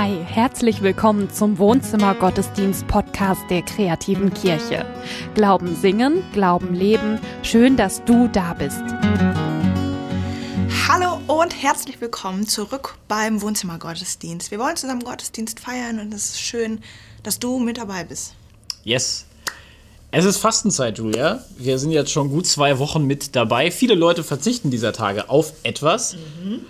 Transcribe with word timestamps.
Hi, 0.00 0.16
herzlich 0.24 0.80
willkommen 0.80 1.28
zum 1.28 1.58
Wohnzimmer 1.58 2.14
Gottesdienst 2.14 2.86
Podcast 2.86 3.40
der 3.50 3.62
kreativen 3.62 4.32
Kirche. 4.32 4.86
Glauben 5.34 5.74
singen, 5.74 6.22
Glauben 6.32 6.72
leben. 6.72 7.18
Schön, 7.42 7.76
dass 7.76 8.04
du 8.04 8.28
da 8.28 8.54
bist. 8.54 8.80
Hallo 10.86 11.18
und 11.26 11.60
herzlich 11.60 12.00
willkommen 12.00 12.46
zurück 12.46 12.94
beim 13.08 13.42
Wohnzimmer 13.42 13.80
Gottesdienst. 13.80 14.52
Wir 14.52 14.60
wollen 14.60 14.76
zusammen 14.76 15.02
Gottesdienst 15.02 15.58
feiern 15.58 15.98
und 15.98 16.14
es 16.14 16.26
ist 16.26 16.40
schön, 16.42 16.80
dass 17.24 17.40
du 17.40 17.58
mit 17.58 17.78
dabei 17.78 18.04
bist. 18.04 18.34
Yes. 18.84 19.26
Es 20.12 20.24
ist 20.24 20.36
Fastenzeit, 20.36 20.98
Julia. 20.98 21.44
Wir 21.56 21.80
sind 21.80 21.90
jetzt 21.90 22.12
schon 22.12 22.30
gut 22.30 22.46
zwei 22.46 22.78
Wochen 22.78 23.02
mit 23.02 23.34
dabei. 23.34 23.72
Viele 23.72 23.96
Leute 23.96 24.22
verzichten 24.22 24.70
dieser 24.70 24.92
Tage 24.92 25.28
auf 25.28 25.54
etwas. 25.64 26.14
Mhm. 26.14 26.60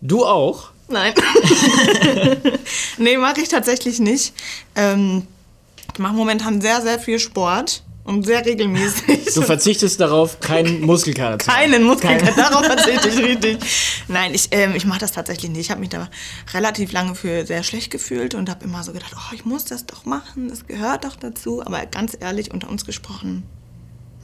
Du 0.00 0.24
auch? 0.24 0.70
Nein. 0.92 1.14
nee, 2.98 3.16
mache 3.16 3.40
ich 3.40 3.48
tatsächlich 3.48 3.98
nicht. 3.98 4.34
Ähm, 4.76 5.26
ich 5.92 5.98
mache 5.98 6.14
momentan 6.14 6.60
sehr, 6.60 6.82
sehr 6.82 6.98
viel 6.98 7.18
Sport 7.18 7.82
und 8.04 8.24
sehr 8.26 8.44
regelmäßig. 8.44 9.34
Du 9.34 9.42
verzichtest 9.42 10.00
darauf, 10.00 10.40
keinen 10.40 10.82
Muskelkater 10.82 11.38
zu 11.38 11.50
haben. 11.50 11.56
Keinen 11.56 11.84
Muskelkater, 11.84 12.32
darauf 12.36 12.66
verzichte 12.66 13.08
ich 13.08 13.18
richtig. 13.24 13.58
Nein, 14.08 14.34
ich, 14.34 14.48
ähm, 14.50 14.74
ich 14.74 14.84
mache 14.84 15.00
das 15.00 15.12
tatsächlich 15.12 15.50
nicht. 15.50 15.60
Ich 15.60 15.70
habe 15.70 15.80
mich 15.80 15.90
da 15.90 16.08
relativ 16.52 16.92
lange 16.92 17.14
für 17.14 17.46
sehr 17.46 17.62
schlecht 17.62 17.90
gefühlt 17.90 18.34
und 18.34 18.50
habe 18.50 18.64
immer 18.64 18.82
so 18.82 18.92
gedacht, 18.92 19.14
oh, 19.16 19.34
ich 19.34 19.44
muss 19.44 19.64
das 19.64 19.86
doch 19.86 20.04
machen, 20.04 20.48
das 20.48 20.66
gehört 20.66 21.04
doch 21.04 21.16
dazu. 21.16 21.64
Aber 21.64 21.84
ganz 21.86 22.16
ehrlich, 22.18 22.52
unter 22.52 22.68
uns 22.68 22.84
gesprochen, 22.84 23.44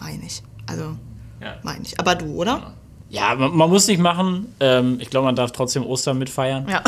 meine 0.01 0.25
ich. 0.27 0.43
Also, 0.67 0.97
ja. 1.41 1.59
meine 1.63 1.85
ich. 1.85 1.99
Aber 1.99 2.15
du, 2.15 2.35
oder? 2.35 2.53
Ja. 2.53 2.75
Ja, 3.11 3.35
man, 3.35 3.57
man 3.57 3.71
muss 3.71 3.87
nicht 3.87 4.01
machen. 4.01 4.55
Ähm, 4.61 4.99
ich 5.01 5.11
glaube, 5.11 5.27
man 5.27 5.37
darf 5.37 5.53
trotzdem 5.53 5.87
Ostern 5.87 6.19
mitfeiern. 6.19 6.67
Ja. 6.69 6.83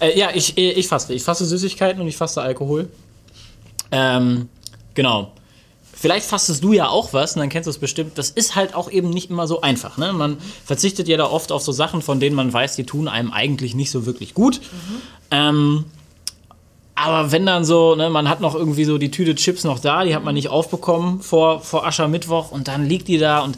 äh, 0.00 0.18
ja, 0.18 0.30
ich, 0.34 0.58
ich 0.58 0.88
faste. 0.88 1.14
Ich 1.14 1.22
faste 1.22 1.44
Süßigkeiten 1.44 2.00
und 2.00 2.08
ich 2.08 2.16
faste 2.16 2.42
Alkohol. 2.42 2.88
Ähm, 3.92 4.48
genau. 4.94 5.32
Vielleicht 5.98 6.26
fastest 6.26 6.62
du 6.62 6.72
ja 6.72 6.88
auch 6.88 7.12
was 7.12 7.34
und 7.36 7.40
dann 7.40 7.48
kennst 7.48 7.66
du 7.66 7.70
es 7.70 7.78
bestimmt. 7.78 8.18
Das 8.18 8.28
ist 8.28 8.54
halt 8.54 8.74
auch 8.74 8.90
eben 8.90 9.08
nicht 9.08 9.30
immer 9.30 9.46
so 9.46 9.62
einfach. 9.62 9.96
Ne? 9.96 10.12
Man 10.12 10.36
verzichtet 10.64 11.08
ja 11.08 11.16
da 11.16 11.24
oft 11.26 11.52
auf 11.52 11.62
so 11.62 11.72
Sachen, 11.72 12.02
von 12.02 12.20
denen 12.20 12.36
man 12.36 12.52
weiß, 12.52 12.76
die 12.76 12.84
tun 12.84 13.08
einem 13.08 13.32
eigentlich 13.32 13.74
nicht 13.74 13.90
so 13.90 14.04
wirklich 14.04 14.34
gut. 14.34 14.60
Mhm. 14.60 15.02
Ähm, 15.30 15.84
aber 16.96 17.30
wenn 17.30 17.46
dann 17.46 17.64
so, 17.64 17.94
ne, 17.94 18.10
man 18.10 18.28
hat 18.28 18.40
noch 18.40 18.54
irgendwie 18.54 18.84
so 18.84 18.98
die 18.98 19.10
Tüte 19.10 19.34
Chips 19.34 19.64
noch 19.64 19.78
da, 19.78 20.04
die 20.04 20.14
hat 20.14 20.24
man 20.24 20.34
nicht 20.34 20.48
aufbekommen 20.48 21.22
vor, 21.22 21.60
vor 21.60 21.86
Aschermittwoch 21.86 22.50
und 22.50 22.68
dann 22.68 22.86
liegt 22.86 23.08
die 23.08 23.18
da 23.18 23.40
und 23.40 23.56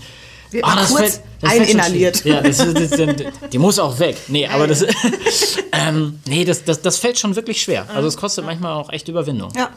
wird 0.50 0.64
oh, 0.66 0.70
das 0.74 0.88
kurz 0.88 1.00
fällt, 1.00 1.22
das 1.40 1.50
eininhaliert. 1.50 2.24
Ja, 2.24 2.40
das, 2.40 2.58
das, 2.58 2.90
das, 2.90 3.16
die 3.52 3.58
muss 3.58 3.78
auch 3.78 3.98
weg. 3.98 4.16
Nee, 4.28 4.46
aber 4.46 4.66
das, 4.66 4.84
ähm, 5.72 6.18
nee, 6.26 6.44
das, 6.44 6.64
das, 6.64 6.82
das 6.82 6.98
fällt 6.98 7.18
schon 7.18 7.36
wirklich 7.36 7.62
schwer. 7.62 7.86
Also 7.92 8.08
es 8.08 8.16
kostet 8.16 8.44
manchmal 8.44 8.72
auch 8.72 8.90
echt 8.90 9.08
Überwindung. 9.08 9.52
Ja. 9.56 9.70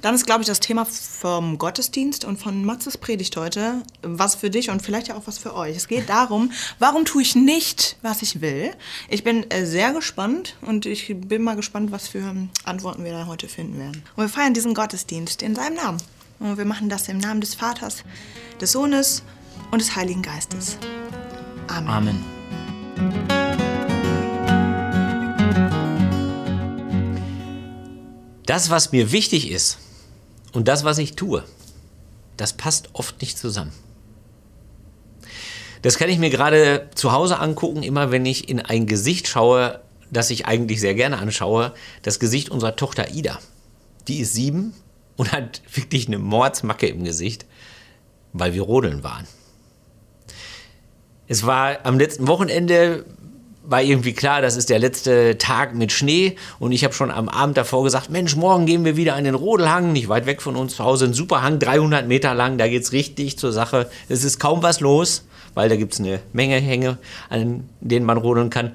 Dann 0.00 0.14
ist, 0.14 0.26
glaube 0.26 0.42
ich, 0.42 0.46
das 0.46 0.60
Thema 0.60 0.86
vom 0.86 1.58
Gottesdienst 1.58 2.24
und 2.24 2.38
von 2.38 2.64
Matzes 2.64 2.96
Predigt 2.96 3.36
heute 3.36 3.82
was 4.02 4.34
für 4.34 4.50
dich 4.50 4.70
und 4.70 4.82
vielleicht 4.82 5.08
ja 5.08 5.16
auch 5.16 5.26
was 5.26 5.38
für 5.38 5.54
euch. 5.54 5.76
Es 5.76 5.88
geht 5.88 6.08
darum, 6.08 6.50
warum 6.78 7.04
tue 7.04 7.22
ich 7.22 7.34
nicht, 7.34 7.96
was 8.02 8.22
ich 8.22 8.40
will? 8.40 8.70
Ich 9.08 9.24
bin 9.24 9.50
äh, 9.50 9.66
sehr 9.66 9.92
gespannt 9.92 10.56
und 10.62 10.86
ich 10.86 11.14
bin 11.14 11.42
mal 11.42 11.56
gespannt, 11.56 11.92
was 11.92 12.08
für 12.08 12.34
Antworten 12.64 13.04
wir 13.04 13.12
da 13.12 13.26
heute 13.26 13.48
finden 13.48 13.78
werden. 13.78 14.02
Und 14.16 14.24
wir 14.24 14.28
feiern 14.28 14.54
diesen 14.54 14.74
Gottesdienst 14.74 15.42
in 15.42 15.54
seinem 15.54 15.76
Namen. 15.76 15.98
Und 16.38 16.58
wir 16.58 16.64
machen 16.64 16.88
das 16.88 17.08
im 17.08 17.18
Namen 17.18 17.40
des 17.40 17.54
Vaters, 17.54 18.02
des 18.60 18.72
Sohnes 18.72 19.22
und 19.72 19.80
des 19.80 19.96
Heiligen 19.96 20.22
Geistes. 20.22 20.78
Amen. 21.66 21.88
Amen. 21.88 22.24
Das, 28.46 28.70
was 28.70 28.92
mir 28.92 29.12
wichtig 29.12 29.50
ist 29.50 29.78
und 30.52 30.68
das, 30.68 30.84
was 30.84 30.98
ich 30.98 31.16
tue, 31.16 31.42
das 32.36 32.52
passt 32.52 32.90
oft 32.92 33.20
nicht 33.22 33.38
zusammen. 33.38 33.72
Das 35.80 35.96
kann 35.96 36.10
ich 36.10 36.18
mir 36.18 36.30
gerade 36.30 36.90
zu 36.94 37.12
Hause 37.12 37.38
angucken, 37.38 37.82
immer 37.82 38.10
wenn 38.10 38.26
ich 38.26 38.48
in 38.48 38.60
ein 38.60 38.86
Gesicht 38.86 39.26
schaue, 39.26 39.80
das 40.10 40.30
ich 40.30 40.46
eigentlich 40.46 40.80
sehr 40.80 40.94
gerne 40.94 41.18
anschaue, 41.18 41.72
das 42.02 42.20
Gesicht 42.20 42.50
unserer 42.50 42.76
Tochter 42.76 43.12
Ida. 43.12 43.38
Die 44.06 44.20
ist 44.20 44.34
sieben 44.34 44.74
und 45.16 45.32
hat 45.32 45.62
wirklich 45.74 46.08
eine 46.08 46.18
Mordsmacke 46.18 46.88
im 46.88 47.04
Gesicht, 47.04 47.46
weil 48.34 48.52
wir 48.52 48.62
rodeln 48.62 49.02
waren. 49.02 49.26
Es 51.28 51.46
war 51.46 51.78
am 51.84 51.98
letzten 51.98 52.26
Wochenende, 52.26 53.04
war 53.64 53.82
irgendwie 53.82 54.12
klar, 54.12 54.42
das 54.42 54.56
ist 54.56 54.70
der 54.70 54.78
letzte 54.78 55.38
Tag 55.38 55.74
mit 55.74 55.92
Schnee 55.92 56.36
und 56.58 56.72
ich 56.72 56.84
habe 56.84 56.94
schon 56.94 57.10
am 57.10 57.28
Abend 57.28 57.56
davor 57.56 57.84
gesagt, 57.84 58.10
Mensch, 58.10 58.34
morgen 58.34 58.66
gehen 58.66 58.84
wir 58.84 58.96
wieder 58.96 59.14
an 59.14 59.24
den 59.24 59.34
Rodelhang, 59.34 59.92
nicht 59.92 60.08
weit 60.08 60.26
weg 60.26 60.42
von 60.42 60.56
uns 60.56 60.76
zu 60.76 60.84
Hause, 60.84 61.06
ein 61.06 61.14
super 61.14 61.42
Hang, 61.42 61.58
300 61.58 62.06
Meter 62.08 62.34
lang, 62.34 62.58
da 62.58 62.68
geht 62.68 62.82
es 62.82 62.92
richtig 62.92 63.38
zur 63.38 63.52
Sache. 63.52 63.88
Es 64.08 64.24
ist 64.24 64.40
kaum 64.40 64.62
was 64.62 64.80
los, 64.80 65.24
weil 65.54 65.68
da 65.68 65.76
gibt 65.76 65.92
es 65.94 66.00
eine 66.00 66.20
Menge 66.32 66.56
Hänge, 66.56 66.98
an 67.28 67.68
denen 67.80 68.04
man 68.04 68.18
rodeln 68.18 68.50
kann. 68.50 68.72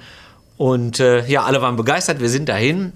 Und 0.55 0.99
äh, 0.99 1.27
ja, 1.27 1.43
alle 1.43 1.61
waren 1.61 1.75
begeistert, 1.75 2.21
wir 2.21 2.29
sind 2.29 2.49
dahin 2.49 2.93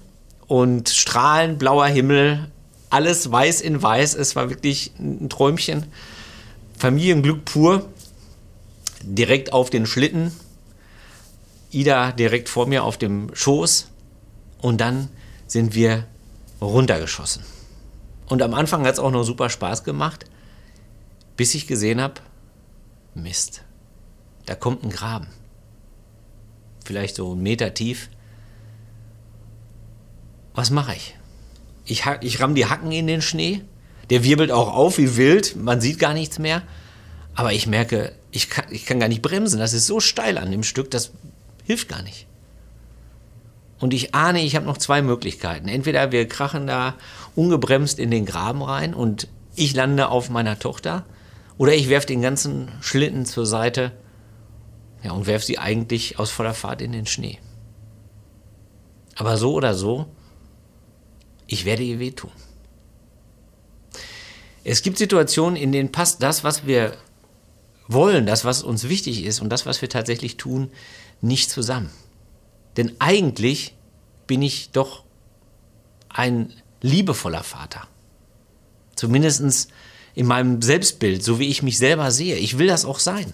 und 0.48 0.90
strahlend 0.90 1.60
blauer 1.60 1.88
Himmel, 1.88 2.48
alles 2.90 3.32
weiß 3.32 3.62
in 3.62 3.82
weiß, 3.82 4.16
es 4.16 4.36
war 4.36 4.50
wirklich 4.50 4.92
ein 5.00 5.30
Träumchen. 5.30 5.86
Familienglück 6.78 7.46
pur 7.46 7.86
direkt 9.04 9.54
auf 9.54 9.70
den 9.70 9.86
Schlitten, 9.86 10.32
Ida 11.72 12.12
direkt 12.12 12.50
vor 12.50 12.68
mir 12.68 12.84
auf 12.84 12.98
dem 12.98 13.34
Schoß 13.34 13.90
und 14.62 14.82
dann 14.82 15.10
sind 15.48 15.74
wir 15.76 16.06
runtergeschossen. 16.62 17.44
Und 18.28 18.42
am 18.42 18.54
Anfang 18.54 18.86
hat 18.86 18.94
es 18.94 19.00
auch 19.00 19.12
noch 19.12 19.24
super 19.24 19.50
Spaß 19.50 19.84
gemacht, 19.84 20.26
bis 21.38 21.56
ich 21.56 21.68
gesehen 21.68 22.00
habe, 22.02 22.16
Mist, 23.14 23.64
da 24.46 24.56
kommt 24.56 24.84
ein 24.84 24.90
Graben. 24.90 25.28
Vielleicht 26.86 27.16
so 27.16 27.32
einen 27.32 27.44
Meter 27.44 27.74
tief. 27.74 28.10
Was 30.54 30.72
mache 30.72 30.96
ich? 30.96 31.18
Ich, 31.86 32.06
ich 32.22 32.40
ramm 32.40 32.56
die 32.56 32.66
Hacken 32.66 32.92
in 32.92 33.08
den 33.08 33.22
Schnee. 33.22 33.62
Der 34.10 34.24
wirbelt 34.24 34.52
auch 34.52 34.74
auf 34.74 34.98
wie 34.98 35.18
wild. 35.18 35.56
Man 35.56 35.82
sieht 35.82 36.00
gar 36.00 36.14
nichts 36.14 36.40
mehr. 36.40 36.64
Aber 37.34 37.54
ich 37.54 37.68
merke, 37.68 38.14
ich 38.32 38.50
kann, 38.50 38.66
ich 38.70 38.86
kann 38.86 39.00
gar 39.00 39.08
nicht 39.08 39.22
bremsen. 39.22 39.60
Das 39.60 39.74
ist 39.74 39.88
so 39.88 40.00
steil 40.00 40.38
an 40.38 40.52
dem 40.52 40.64
Stück, 40.64 40.92
das 40.92 41.12
hilft 41.64 41.90
gar 41.90 42.02
nicht. 42.02 42.28
Und 43.80 43.94
ich 43.94 44.14
ahne, 44.14 44.42
ich 44.42 44.56
habe 44.56 44.66
noch 44.66 44.78
zwei 44.78 45.02
Möglichkeiten. 45.02 45.68
Entweder 45.68 46.12
wir 46.12 46.28
krachen 46.28 46.68
da 46.68 46.96
ungebremst 47.36 48.00
in 48.00 48.12
den 48.12 48.26
Graben 48.26 48.62
rein 48.62 48.94
und 48.94 49.28
ich 49.56 49.74
lande 49.74 50.10
auf 50.10 50.30
meiner 50.30 50.60
Tochter, 50.60 51.06
oder 51.58 51.74
ich 51.74 51.90
werfe 51.90 52.08
den 52.08 52.22
ganzen 52.22 52.72
Schlitten 52.82 53.26
zur 53.26 53.46
Seite 53.46 53.92
ja, 55.04 55.12
und 55.12 55.28
werfe 55.28 55.46
sie 55.46 55.60
eigentlich 55.60 56.18
aus 56.20 56.32
voller 56.32 56.54
Fahrt 56.54 56.82
in 56.82 56.92
den 56.92 57.06
Schnee. 57.06 57.40
Aber 59.16 59.38
so 59.38 59.54
oder 59.54 59.74
so, 59.74 60.08
ich 61.48 61.66
werde 61.66 61.84
ihr 61.84 62.00
wehtun. 62.00 62.32
Es 64.64 64.82
gibt 64.82 64.98
Situationen, 64.98 65.56
in 65.56 65.72
denen 65.72 65.92
passt 65.92 66.24
das, 66.24 66.44
was 66.44 66.66
wir 66.66 66.96
wollen, 67.94 68.26
das, 68.26 68.46
was 68.46 68.64
uns 68.64 68.88
wichtig 68.88 69.26
ist 69.26 69.42
und 69.42 69.50
das, 69.50 69.66
was 69.66 69.82
wir 69.82 69.90
tatsächlich 69.90 70.38
tun, 70.38 70.72
nicht 71.22 71.50
zusammen. 71.50 71.90
Denn 72.78 72.94
eigentlich 73.00 73.76
bin 74.28 74.42
ich 74.42 74.72
doch 74.72 75.04
ein 76.10 76.54
liebevoller 76.82 77.44
Vater. 77.44 77.88
Zumindest 78.96 79.70
in 80.14 80.26
meinem 80.26 80.62
Selbstbild, 80.62 81.24
so 81.24 81.40
wie 81.40 81.48
ich 81.48 81.64
mich 81.64 81.78
selber 81.78 82.12
sehe. 82.12 82.36
Ich 82.36 82.58
will 82.58 82.68
das 82.68 82.86
auch 82.86 83.00
sein. 83.00 83.34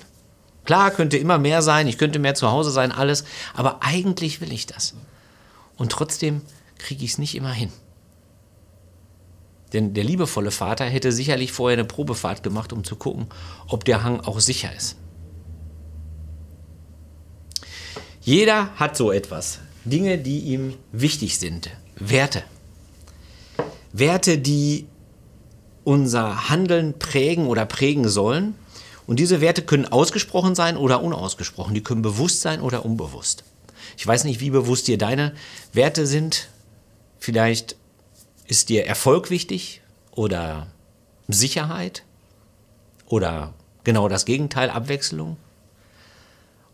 Klar, 0.65 0.91
könnte 0.91 1.17
immer 1.17 1.37
mehr 1.37 1.61
sein, 1.61 1.87
ich 1.87 1.97
könnte 1.97 2.19
mehr 2.19 2.35
zu 2.35 2.51
Hause 2.51 2.71
sein, 2.71 2.91
alles, 2.91 3.23
aber 3.53 3.83
eigentlich 3.83 4.41
will 4.41 4.51
ich 4.51 4.65
das. 4.65 4.95
Und 5.77 5.91
trotzdem 5.91 6.41
kriege 6.77 7.05
ich 7.05 7.11
es 7.11 7.17
nicht 7.17 7.35
immer 7.35 7.53
hin. 7.53 7.71
Denn 9.73 9.93
der 9.93 10.03
liebevolle 10.03 10.51
Vater 10.51 10.85
hätte 10.85 11.11
sicherlich 11.11 11.51
vorher 11.51 11.77
eine 11.77 11.85
Probefahrt 11.85 12.43
gemacht, 12.43 12.71
um 12.71 12.83
zu 12.83 12.95
gucken, 12.95 13.27
ob 13.67 13.83
der 13.85 14.03
Hang 14.03 14.21
auch 14.21 14.39
sicher 14.39 14.73
ist. 14.75 14.95
Jeder 18.21 18.75
hat 18.75 18.97
so 18.97 19.11
etwas. 19.11 19.59
Dinge, 19.85 20.17
die 20.17 20.39
ihm 20.39 20.75
wichtig 20.91 21.39
sind. 21.39 21.69
Werte. 21.95 22.43
Werte, 23.93 24.37
die 24.37 24.87
unser 25.85 26.49
Handeln 26.49 26.99
prägen 26.99 27.47
oder 27.47 27.65
prägen 27.65 28.09
sollen. 28.09 28.55
Und 29.05 29.19
diese 29.19 29.39
Werte 29.39 29.61
können 29.61 29.85
ausgesprochen 29.85 30.55
sein 30.55 30.75
oder 30.75 31.01
unausgesprochen. 31.01 31.73
Die 31.73 31.83
können 31.83 32.01
bewusst 32.01 32.41
sein 32.41 32.59
oder 32.59 32.83
unbewusst. 32.83 33.45
Ich 33.95 34.05
weiß 34.05 34.25
nicht, 34.25 34.41
wie 34.41 34.49
bewusst 34.49 34.89
dir 34.89 34.97
deine 34.97 35.33
Werte 35.71 36.05
sind. 36.05 36.49
Vielleicht 37.19 37.76
ist 38.47 38.69
dir 38.69 38.85
Erfolg 38.85 39.29
wichtig 39.29 39.81
oder 40.11 40.67
Sicherheit 41.27 42.03
oder 43.05 43.53
genau 43.83 44.07
das 44.07 44.25
Gegenteil, 44.25 44.69
Abwechslung? 44.69 45.37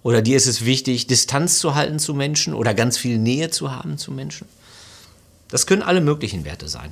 Oder 0.03 0.21
dir 0.21 0.37
ist 0.37 0.47
es 0.47 0.65
wichtig, 0.65 1.07
Distanz 1.07 1.59
zu 1.59 1.75
halten 1.75 1.97
zu 1.97 2.13
Menschen 2.13 2.53
oder 2.53 2.73
ganz 2.73 2.97
viel 2.97 3.17
Nähe 3.17 3.49
zu 3.49 3.71
haben 3.71 3.97
zu 3.97 4.11
Menschen? 4.11 4.47
Das 5.49 5.65
können 5.65 5.81
alle 5.81 6.01
möglichen 6.01 6.45
Werte 6.45 6.67
sein. 6.67 6.91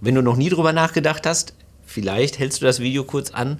Wenn 0.00 0.14
du 0.14 0.22
noch 0.22 0.36
nie 0.36 0.48
drüber 0.48 0.72
nachgedacht 0.72 1.26
hast, 1.26 1.54
vielleicht 1.86 2.38
hältst 2.38 2.60
du 2.60 2.66
das 2.66 2.80
Video 2.80 3.04
kurz 3.04 3.30
an 3.30 3.58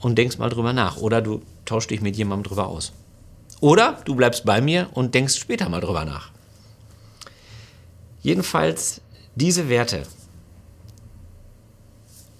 und 0.00 0.18
denkst 0.18 0.38
mal 0.38 0.50
drüber 0.50 0.72
nach. 0.72 0.98
Oder 0.98 1.22
du 1.22 1.42
tauschst 1.64 1.90
dich 1.90 2.00
mit 2.02 2.16
jemandem 2.16 2.48
drüber 2.48 2.66
aus. 2.66 2.92
Oder 3.60 4.00
du 4.04 4.14
bleibst 4.14 4.44
bei 4.44 4.60
mir 4.60 4.90
und 4.92 5.14
denkst 5.14 5.36
später 5.36 5.68
mal 5.68 5.80
drüber 5.80 6.04
nach. 6.04 6.30
Jedenfalls 8.22 9.01
diese 9.34 9.68
Werte, 9.68 10.04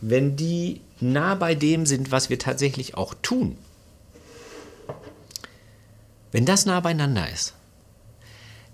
wenn 0.00 0.37
die 0.37 0.81
nah 1.00 1.35
bei 1.35 1.55
dem 1.55 1.87
sind, 1.87 2.11
was 2.11 2.31
wir 2.31 2.39
tatsächlich 2.39 2.97
auch 2.97 3.15
tun, 3.23 3.56
wenn 6.33 6.47
das 6.47 6.67
nah 6.67 6.81
beieinander 6.81 7.31
ist, 7.31 7.55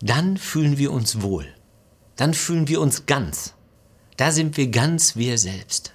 dann 0.00 0.37
fühlen 0.37 0.79
wir 0.79 0.93
uns 0.93 1.23
wohl. 1.23 1.47
Dann 2.17 2.35
fühlen 2.35 2.69
wir 2.69 2.81
uns 2.81 3.06
ganz. 3.06 3.55
Da 4.17 4.32
sind 4.32 4.56
wir 4.56 4.69
ganz 4.69 5.17
wir 5.17 5.38
selbst. 5.38 5.93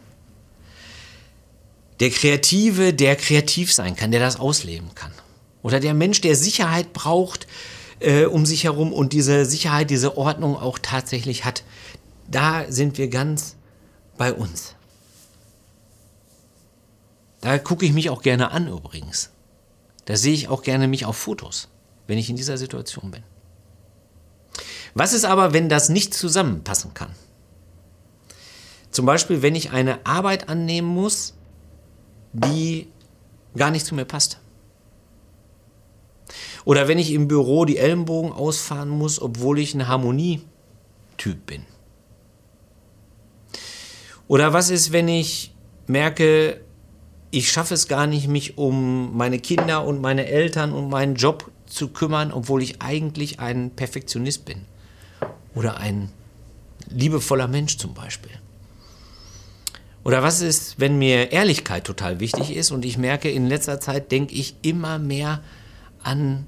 Der 2.00 2.10
Kreative, 2.10 2.94
der 2.94 3.16
kreativ 3.16 3.74
sein 3.74 3.96
kann, 3.96 4.12
der 4.12 4.20
das 4.20 4.40
ausleben 4.40 4.94
kann. 4.96 5.12
Oder 5.62 5.80
der 5.80 5.94
Mensch, 5.94 6.22
der 6.22 6.36
Sicherheit 6.36 6.92
braucht 6.92 7.48
äh, 8.00 8.26
um 8.26 8.46
sich 8.46 8.66
herum 8.66 8.92
und 8.92 9.14
diese 9.14 9.46
Sicherheit, 9.46 9.90
diese 9.90 10.18
Ordnung 10.18 10.58
auch 10.58 10.80
tatsächlich 10.82 11.46
hat. 11.46 11.64
Da 12.34 12.66
sind 12.68 12.98
wir 12.98 13.10
ganz 13.10 13.56
bei 14.18 14.34
uns. 14.34 14.74
Da 17.42 17.60
gucke 17.60 17.86
ich 17.86 17.94
mich 17.94 18.10
auch 18.10 18.24
gerne 18.24 18.50
an 18.50 18.68
übrigens. 18.68 19.30
Da 20.06 20.18
sehe 20.18 20.34
ich 20.34 20.48
auch 20.48 20.64
gerne 20.64 20.88
mich 20.88 21.06
auf 21.06 21.16
Fotos, 21.16 21.70
wenn 22.08 22.18
ich 22.18 22.32
in 22.32 22.36
dieser 22.36 22.58
Situation 22.58 23.12
bin. 23.12 23.22
Was 24.96 25.14
ist 25.14 25.26
aber, 25.26 25.54
wenn 25.54 25.70
das 25.70 25.90
nicht 25.90 26.16
zusammenpassen 26.16 26.96
kann? 26.96 27.12
Zum 28.90 29.06
Beispiel, 29.06 29.44
wenn 29.44 29.54
ich 29.54 29.70
eine 29.70 30.04
Arbeit 30.04 30.50
annehmen 30.50 30.88
muss, 30.88 31.36
die 32.32 32.88
gar 33.56 33.70
nicht 33.70 33.86
zu 33.86 33.94
mir 33.94 34.06
passt. 34.06 34.40
Oder 36.66 36.88
wenn 36.88 36.98
ich 36.98 37.12
im 37.12 37.28
Büro 37.28 37.66
die 37.66 37.78
Ellenbogen 37.78 38.32
ausfahren 38.32 38.90
muss, 38.90 39.22
obwohl 39.22 39.60
ich 39.60 39.76
ein 39.76 39.88
Harmonietyp 39.88 41.46
bin. 41.46 41.66
Oder 44.34 44.52
was 44.52 44.72
ist, 44.72 44.92
wenn 44.92 45.08
ich 45.10 45.54
merke, 45.86 46.60
ich 47.30 47.52
schaffe 47.52 47.76
es 47.76 47.88
gar 47.88 48.08
nicht, 48.08 48.28
mich 48.28 48.58
um 48.58 49.16
meine 49.16 49.38
Kinder 49.38 49.86
und 49.86 50.02
meine 50.02 50.26
Eltern 50.26 50.74
und 50.74 50.90
meinen 50.90 51.14
Job 51.14 51.52
zu 51.68 51.90
kümmern, 51.90 52.32
obwohl 52.32 52.64
ich 52.64 52.82
eigentlich 52.82 53.40
ein 53.40 53.70
Perfektionist 53.70 54.44
bin. 54.46 54.66
Oder 55.54 55.78
ein 55.78 56.10
liebevoller 56.90 57.48
Mensch 57.48 57.78
zum 57.78 57.94
Beispiel. 57.94 58.32
Oder 60.04 60.24
was 60.24 60.42
ist, 60.42 60.80
wenn 60.80 60.98
mir 60.98 61.32
Ehrlichkeit 61.32 61.84
total 61.84 62.20
wichtig 62.20 62.56
ist 62.56 62.72
und 62.72 62.86
ich 62.86 62.98
merke, 62.98 63.30
in 63.30 63.46
letzter 63.46 63.80
Zeit 63.80 64.12
denke 64.12 64.34
ich 64.34 64.56
immer 64.64 64.98
mehr 64.98 65.44
an 66.02 66.48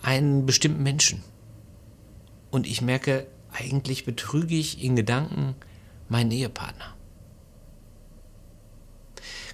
einen 0.00 0.46
bestimmten 0.46 0.82
Menschen. 0.82 1.22
Und 2.50 2.66
ich 2.66 2.80
merke, 2.80 3.26
eigentlich 3.52 4.06
betrüge 4.06 4.54
ich 4.54 4.82
in 4.82 4.96
Gedanken 4.96 5.54
meinen 6.08 6.30
Ehepartner. 6.30 6.94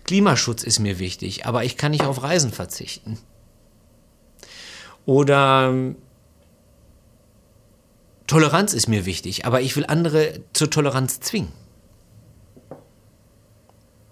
Klimaschutz 0.05 0.63
ist 0.63 0.79
mir 0.79 0.99
wichtig, 0.99 1.47
aber 1.47 1.65
ich 1.65 1.77
kann 1.77 1.93
nicht 1.93 2.05
auf 2.05 2.23
Reisen 2.23 2.53
verzichten. 2.53 3.19
Oder 5.07 5.69
ähm, 5.71 5.97
Toleranz 8.27 8.73
ist 8.73 8.89
mir 8.89 9.05
wichtig, 9.05 9.47
aber 9.47 9.61
ich 9.61 9.77
will 9.77 9.87
andere 9.87 10.41
zur 10.53 10.71
Toleranz 10.71 11.21
zwingen. 11.21 11.53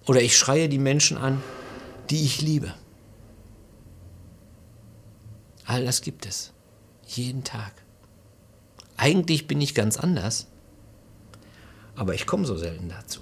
Oder 0.07 0.23
ich 0.23 0.37
schreie 0.37 0.69
die 0.69 0.79
Menschen 0.79 1.17
an, 1.17 1.43
die 2.11 2.25
ich 2.25 2.43
liebe. 2.43 2.75
All 5.65 5.85
das 5.85 6.03
gibt 6.03 6.27
es. 6.27 6.53
Jeden 7.07 7.45
Tag. 7.45 7.73
Eigentlich 8.97 9.47
bin 9.47 9.61
ich 9.61 9.75
ganz 9.75 9.97
anders, 9.97 10.49
aber 12.01 12.15
ich 12.15 12.27
komme 12.27 12.47
so 12.47 12.57
selten 12.57 12.89
dazu. 12.89 13.21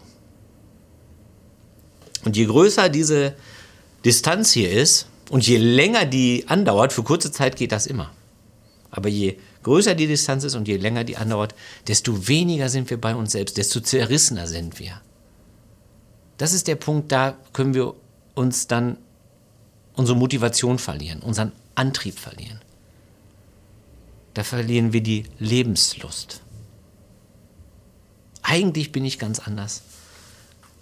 Und 2.25 2.37
je 2.37 2.45
größer 2.45 2.89
diese 2.89 3.35
Distanz 4.05 4.53
hier 4.53 4.71
ist 4.71 5.09
und 5.31 5.45
je 5.45 5.57
länger 5.57 6.07
die 6.07 6.45
andauert, 6.47 6.93
für 6.93 7.03
kurze 7.03 7.33
Zeit 7.33 7.57
geht 7.57 7.73
das 7.73 7.89
immer. 7.89 8.13
Aber 8.93 9.09
je 9.09 9.37
größer 9.65 9.97
die 9.97 10.07
Distanz 10.07 10.45
ist 10.45 10.55
und 10.55 10.69
je 10.69 10.77
länger 10.77 11.03
die 11.03 11.17
andauert, 11.17 11.57
desto 11.89 12.29
weniger 12.29 12.69
sind 12.69 12.89
wir 12.89 13.01
bei 13.01 13.17
uns 13.17 13.33
selbst, 13.33 13.57
desto 13.57 13.81
zerrissener 13.81 14.47
sind 14.47 14.79
wir. 14.79 15.01
Das 16.37 16.53
ist 16.53 16.69
der 16.69 16.77
Punkt, 16.77 17.11
da 17.11 17.37
können 17.53 17.75
wir 17.75 17.95
uns 18.37 18.69
dann 18.69 18.97
unsere 19.97 20.17
Motivation 20.17 20.79
verlieren, 20.79 21.19
unseren 21.23 21.51
Antrieb 21.75 22.17
verlieren. 22.17 22.61
Da 24.35 24.45
verlieren 24.45 24.93
wir 24.93 25.03
die 25.03 25.25
Lebenslust. 25.41 26.43
Eigentlich 28.51 28.93
bin 28.93 29.05
ich 29.05 29.19
ganz 29.19 29.41
anders. 29.41 29.83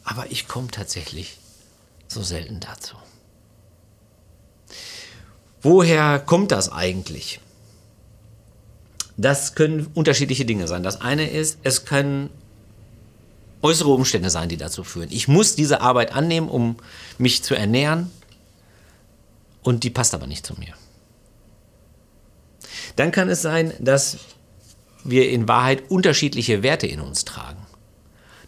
Aber 0.04 0.30
ich 0.30 0.46
komme 0.46 0.68
tatsächlich 0.68 1.38
so 2.06 2.22
selten 2.22 2.60
dazu. 2.60 2.94
Woher 5.62 6.20
kommt 6.20 6.52
das 6.52 6.70
eigentlich? 6.70 7.40
Das 9.16 9.56
können 9.56 9.88
unterschiedliche 9.94 10.44
Dinge 10.44 10.68
sein. 10.68 10.84
Das 10.84 11.00
eine 11.00 11.28
ist, 11.28 11.58
es 11.64 11.84
können 11.84 12.30
äußere 13.62 13.90
Umstände 13.90 14.30
sein, 14.30 14.48
die 14.48 14.58
dazu 14.58 14.84
führen. 14.84 15.08
Ich 15.10 15.26
muss 15.26 15.56
diese 15.56 15.80
Arbeit 15.80 16.12
annehmen, 16.14 16.48
um 16.48 16.76
mich 17.18 17.42
zu 17.42 17.56
ernähren 17.56 18.12
und 19.64 19.82
die 19.82 19.90
passt 19.90 20.14
aber 20.14 20.28
nicht 20.28 20.46
zu 20.46 20.54
mir. 20.54 20.74
Dann 22.94 23.10
kann 23.10 23.28
es 23.28 23.42
sein, 23.42 23.72
dass 23.80 24.18
wir 25.10 25.30
in 25.30 25.48
Wahrheit 25.48 25.90
unterschiedliche 25.90 26.62
Werte 26.62 26.86
in 26.86 27.00
uns 27.00 27.24
tragen 27.24 27.66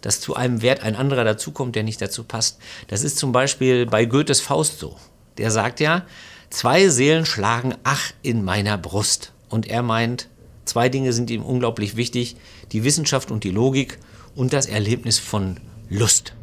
dass 0.01 0.21
zu 0.21 0.37
einem 0.37 0.63
Wert 0.63 0.83
ein 0.83 0.97
anderer 0.97 1.25
dazukommt, 1.25 1.77
der 1.77 1.83
nicht 1.83 2.01
dazu 2.01 2.25
passt. 2.25 2.59
Das 2.89 3.03
ist 3.03 3.19
zum 3.19 3.33
Beispiel 3.33 3.87
bei 3.87 4.05
Goethes 4.05 4.41
Faust 4.41 4.79
so. 4.79 4.97
Der 5.39 5.51
sagt 5.51 5.81
ja, 5.81 6.05
zwei 6.51 6.89
Seelen 6.89 7.27
schlagen 7.27 7.75
ach 7.85 8.13
in 8.23 8.45
meiner 8.45 8.79
Brust. 8.79 9.33
Und 9.49 9.67
er 9.67 9.83
meint, 9.83 10.29
zwei 10.65 10.89
Dinge 10.89 11.13
sind 11.13 11.31
ihm 11.31 11.43
unglaublich 11.43 11.97
wichtig, 11.97 12.37
die 12.73 12.85
Wissenschaft 12.85 13.31
und 13.31 13.45
die 13.45 13.51
Logik 13.51 13.99
und 14.35 14.53
das 14.53 14.67
Erlebnis 14.67 15.19
von 15.19 15.59
Lust. 15.89 16.35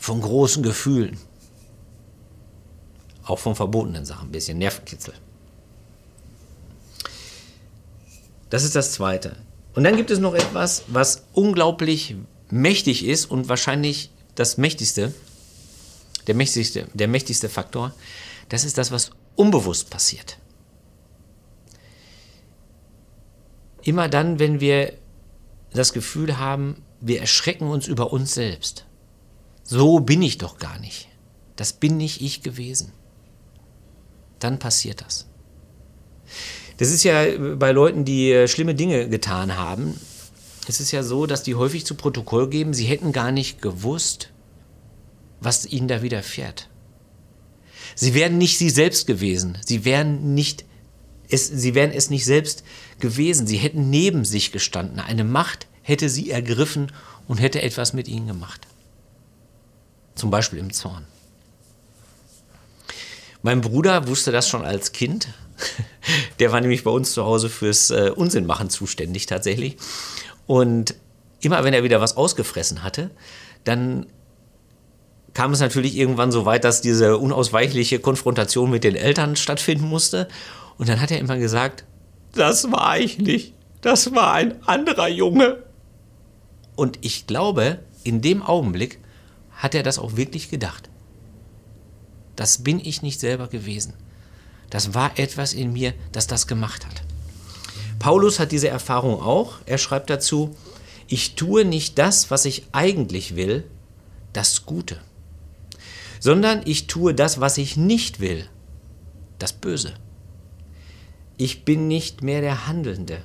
Von 0.00 0.20
großen 0.20 0.62
Gefühlen. 0.62 1.18
Auch 3.24 3.38
von 3.38 3.54
verbotenen 3.54 4.06
Sachen, 4.06 4.28
ein 4.28 4.32
bisschen 4.32 4.58
Nervenkitzel. 4.58 5.14
Das 8.50 8.64
ist 8.64 8.74
das 8.74 8.92
Zweite. 8.92 9.36
Und 9.74 9.84
dann 9.84 9.96
gibt 9.96 10.10
es 10.10 10.18
noch 10.18 10.34
etwas, 10.34 10.84
was 10.88 11.24
unglaublich 11.32 12.16
mächtig 12.50 13.04
ist 13.04 13.26
und 13.26 13.48
wahrscheinlich 13.48 14.10
das 14.34 14.56
mächtigste, 14.56 15.12
der 16.26 16.34
mächtigste, 16.34 16.86
der 16.94 17.08
mächtigste 17.08 17.48
Faktor. 17.48 17.94
Das 18.48 18.64
ist 18.64 18.78
das, 18.78 18.90
was 18.90 19.10
unbewusst 19.36 19.90
passiert. 19.90 20.38
Immer 23.82 24.08
dann, 24.08 24.38
wenn 24.38 24.60
wir 24.60 24.94
das 25.72 25.92
Gefühl 25.92 26.38
haben, 26.38 26.82
wir 27.00 27.20
erschrecken 27.20 27.68
uns 27.68 27.86
über 27.86 28.12
uns 28.12 28.34
selbst. 28.34 28.84
So 29.62 30.00
bin 30.00 30.22
ich 30.22 30.38
doch 30.38 30.58
gar 30.58 30.78
nicht. 30.78 31.08
Das 31.56 31.72
bin 31.72 31.96
nicht 31.96 32.20
ich 32.20 32.42
gewesen. 32.42 32.92
Dann 34.38 34.58
passiert 34.58 35.02
das. 35.02 35.26
Das 36.78 36.90
ist 36.90 37.04
ja 37.04 37.24
bei 37.56 37.72
Leuten, 37.72 38.04
die 38.04 38.32
äh, 38.32 38.48
schlimme 38.48 38.74
Dinge 38.74 39.08
getan 39.08 39.56
haben, 39.56 39.94
es 40.68 40.80
ist 40.80 40.92
ja 40.92 41.02
so, 41.02 41.24
dass 41.24 41.42
die 41.42 41.54
häufig 41.54 41.86
zu 41.86 41.94
Protokoll 41.94 42.50
geben, 42.50 42.74
sie 42.74 42.84
hätten 42.84 43.12
gar 43.12 43.32
nicht 43.32 43.62
gewusst, 43.62 44.30
was 45.40 45.64
ihnen 45.64 45.88
da 45.88 46.02
widerfährt. 46.02 46.68
Sie 47.94 48.12
wären 48.12 48.36
nicht 48.36 48.58
sie 48.58 48.68
selbst 48.68 49.06
gewesen. 49.06 49.56
Sie 49.64 49.86
wären 49.86 50.34
nicht 50.34 50.66
es, 51.30 51.46
sie 51.46 51.74
wären 51.74 51.90
es 51.90 52.10
nicht 52.10 52.24
selbst 52.24 52.64
gewesen. 53.00 53.46
Sie 53.46 53.56
hätten 53.56 53.88
neben 53.88 54.24
sich 54.24 54.52
gestanden. 54.52 55.00
Eine 55.00 55.24
Macht 55.24 55.66
hätte 55.82 56.08
sie 56.08 56.30
ergriffen 56.30 56.92
und 57.26 57.38
hätte 57.38 57.62
etwas 57.62 57.94
mit 57.94 58.06
ihnen 58.06 58.26
gemacht. 58.26 58.66
Zum 60.14 60.30
Beispiel 60.30 60.58
im 60.58 60.72
Zorn. 60.72 61.06
Mein 63.42 63.62
Bruder 63.62 64.06
wusste 64.06 64.32
das 64.32 64.48
schon 64.48 64.64
als 64.64 64.92
Kind 64.92 65.28
Der 66.38 66.52
war 66.52 66.60
nämlich 66.60 66.84
bei 66.84 66.90
uns 66.90 67.12
zu 67.12 67.24
Hause 67.24 67.48
fürs 67.48 67.90
äh, 67.90 68.10
Unsinnmachen 68.14 68.70
zuständig 68.70 69.26
tatsächlich. 69.26 69.76
Und 70.46 70.94
immer 71.40 71.64
wenn 71.64 71.74
er 71.74 71.84
wieder 71.84 72.00
was 72.00 72.16
ausgefressen 72.16 72.82
hatte, 72.82 73.10
dann 73.64 74.06
kam 75.34 75.52
es 75.52 75.60
natürlich 75.60 75.96
irgendwann 75.96 76.32
so 76.32 76.46
weit, 76.46 76.64
dass 76.64 76.80
diese 76.80 77.18
unausweichliche 77.18 78.00
Konfrontation 78.00 78.70
mit 78.70 78.84
den 78.84 78.96
Eltern 78.96 79.36
stattfinden 79.36 79.86
musste. 79.86 80.28
Und 80.78 80.88
dann 80.88 81.00
hat 81.00 81.10
er 81.10 81.18
immer 81.18 81.38
gesagt, 81.38 81.84
das 82.34 82.70
war 82.72 82.98
ich 82.98 83.18
nicht, 83.18 83.54
das 83.80 84.14
war 84.14 84.32
ein 84.32 84.62
anderer 84.66 85.08
Junge. 85.08 85.62
Und 86.76 86.98
ich 87.02 87.26
glaube, 87.26 87.80
in 88.04 88.20
dem 88.20 88.42
Augenblick 88.42 88.98
hat 89.52 89.74
er 89.74 89.82
das 89.82 89.98
auch 89.98 90.16
wirklich 90.16 90.50
gedacht. 90.50 90.88
Das 92.36 92.62
bin 92.62 92.80
ich 92.80 93.02
nicht 93.02 93.18
selber 93.20 93.48
gewesen. 93.48 93.94
Das 94.70 94.94
war 94.94 95.18
etwas 95.18 95.52
in 95.52 95.72
mir, 95.72 95.94
das 96.12 96.26
das 96.26 96.46
gemacht 96.46 96.86
hat. 96.86 97.02
Paulus 97.98 98.38
hat 98.38 98.52
diese 98.52 98.68
Erfahrung 98.68 99.20
auch. 99.20 99.58
Er 99.66 99.78
schreibt 99.78 100.10
dazu, 100.10 100.54
ich 101.06 101.34
tue 101.34 101.64
nicht 101.64 101.98
das, 101.98 102.30
was 102.30 102.44
ich 102.44 102.64
eigentlich 102.72 103.34
will, 103.34 103.64
das 104.32 104.66
Gute, 104.66 105.00
sondern 106.20 106.62
ich 106.64 106.86
tue 106.86 107.14
das, 107.14 107.40
was 107.40 107.58
ich 107.58 107.76
nicht 107.76 108.20
will, 108.20 108.46
das 109.38 109.52
Böse. 109.52 109.94
Ich 111.38 111.64
bin 111.64 111.88
nicht 111.88 112.22
mehr 112.22 112.40
der 112.40 112.66
Handelnde. 112.66 113.22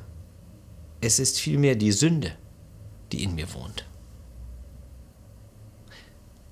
Es 1.02 1.20
ist 1.20 1.40
vielmehr 1.40 1.76
die 1.76 1.92
Sünde, 1.92 2.32
die 3.12 3.24
in 3.24 3.36
mir 3.36 3.54
wohnt. 3.54 3.86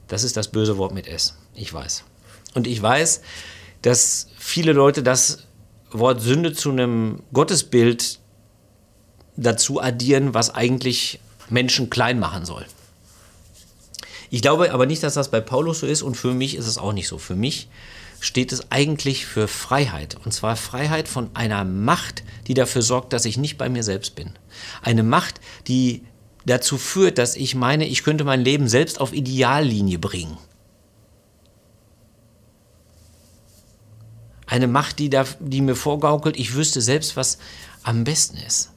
Das 0.08 0.24
ist 0.24 0.36
das 0.36 0.50
böse 0.50 0.78
Wort 0.78 0.94
mit 0.94 1.08
S. 1.08 1.38
Ich 1.56 1.74
weiß. 1.74 2.04
Und 2.54 2.68
ich 2.68 2.82
weiß, 2.82 3.22
dass 3.82 4.28
viele 4.38 4.74
Leute 4.74 5.04
das 5.04 5.48
Wort 5.92 6.22
Sünde 6.22 6.54
zu 6.54 6.72
einem 6.72 7.24
Gottesbild 7.34 8.20
dazu 9.36 9.82
addieren, 9.82 10.34
was 10.34 10.54
eigentlich 10.54 11.20
Menschen 11.50 11.90
klein 11.90 12.20
machen 12.20 12.46
soll. 12.46 12.66
Ich 14.30 14.42
glaube 14.42 14.74
aber 14.74 14.86
nicht, 14.86 15.04
dass 15.04 15.16
das 15.16 15.30
bei 15.30 15.42
Paulus 15.42 15.82
so 15.82 15.88
ist 15.88 16.02
und 16.02 16.16
für 16.16 16.34
mich 16.34 16.56
ist 16.56 16.68
es 16.68 16.78
auch 16.78 16.94
nicht 16.94 17.08
so. 17.08 17.18
Für 17.18 17.36
mich 17.36 17.68
steht 18.22 18.54
es 18.54 18.72
eigentlich 18.72 19.26
für 19.26 19.48
Freiheit. 19.48 20.16
Und 20.24 20.32
zwar 20.32 20.56
Freiheit 20.56 21.10
von 21.10 21.32
einer 21.34 21.66
Macht, 21.66 22.24
die 22.48 22.54
dafür 22.54 22.82
sorgt, 22.82 23.12
dass 23.12 23.26
ich 23.26 23.38
nicht 23.38 23.58
bei 23.58 23.68
mir 23.68 23.84
selbst 23.84 24.16
bin. 24.16 24.32
Eine 24.82 25.04
Macht, 25.04 25.42
die 25.68 26.04
dazu 26.46 26.78
führt, 26.78 27.18
dass 27.18 27.36
ich 27.36 27.56
meine, 27.56 27.86
ich 27.86 28.04
könnte 28.04 28.24
mein 28.24 28.42
Leben 28.42 28.70
selbst 28.70 29.02
auf 29.02 29.12
Ideallinie 29.12 30.00
bringen. 30.00 30.38
Eine 34.52 34.68
Macht, 34.68 35.00
die, 35.00 35.10
da, 35.10 35.24
die 35.40 35.62
mir 35.62 35.78
vorgaukelt, 35.78 36.36
ich 36.36 36.56
wüsste 36.56 36.82
selbst, 36.82 37.16
was 37.16 37.38
am 37.84 38.04
besten 38.04 38.36
ist. 38.36 38.72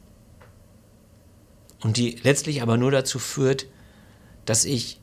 Und 1.83 1.97
die 1.97 2.17
letztlich 2.23 2.63
aber 2.63 2.77
nur 2.77 2.93
dazu 2.93 3.19
führt, 3.19 3.67
dass 4.45 4.65
ich 4.65 5.01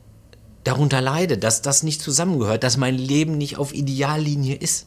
darunter 0.64 1.02
leide, 1.02 1.36
dass 1.36 1.60
das 1.60 1.82
nicht 1.82 2.00
zusammengehört, 2.00 2.64
dass 2.64 2.78
mein 2.78 2.96
Leben 2.96 3.36
nicht 3.36 3.58
auf 3.58 3.74
Ideallinie 3.74 4.54
ist. 4.54 4.86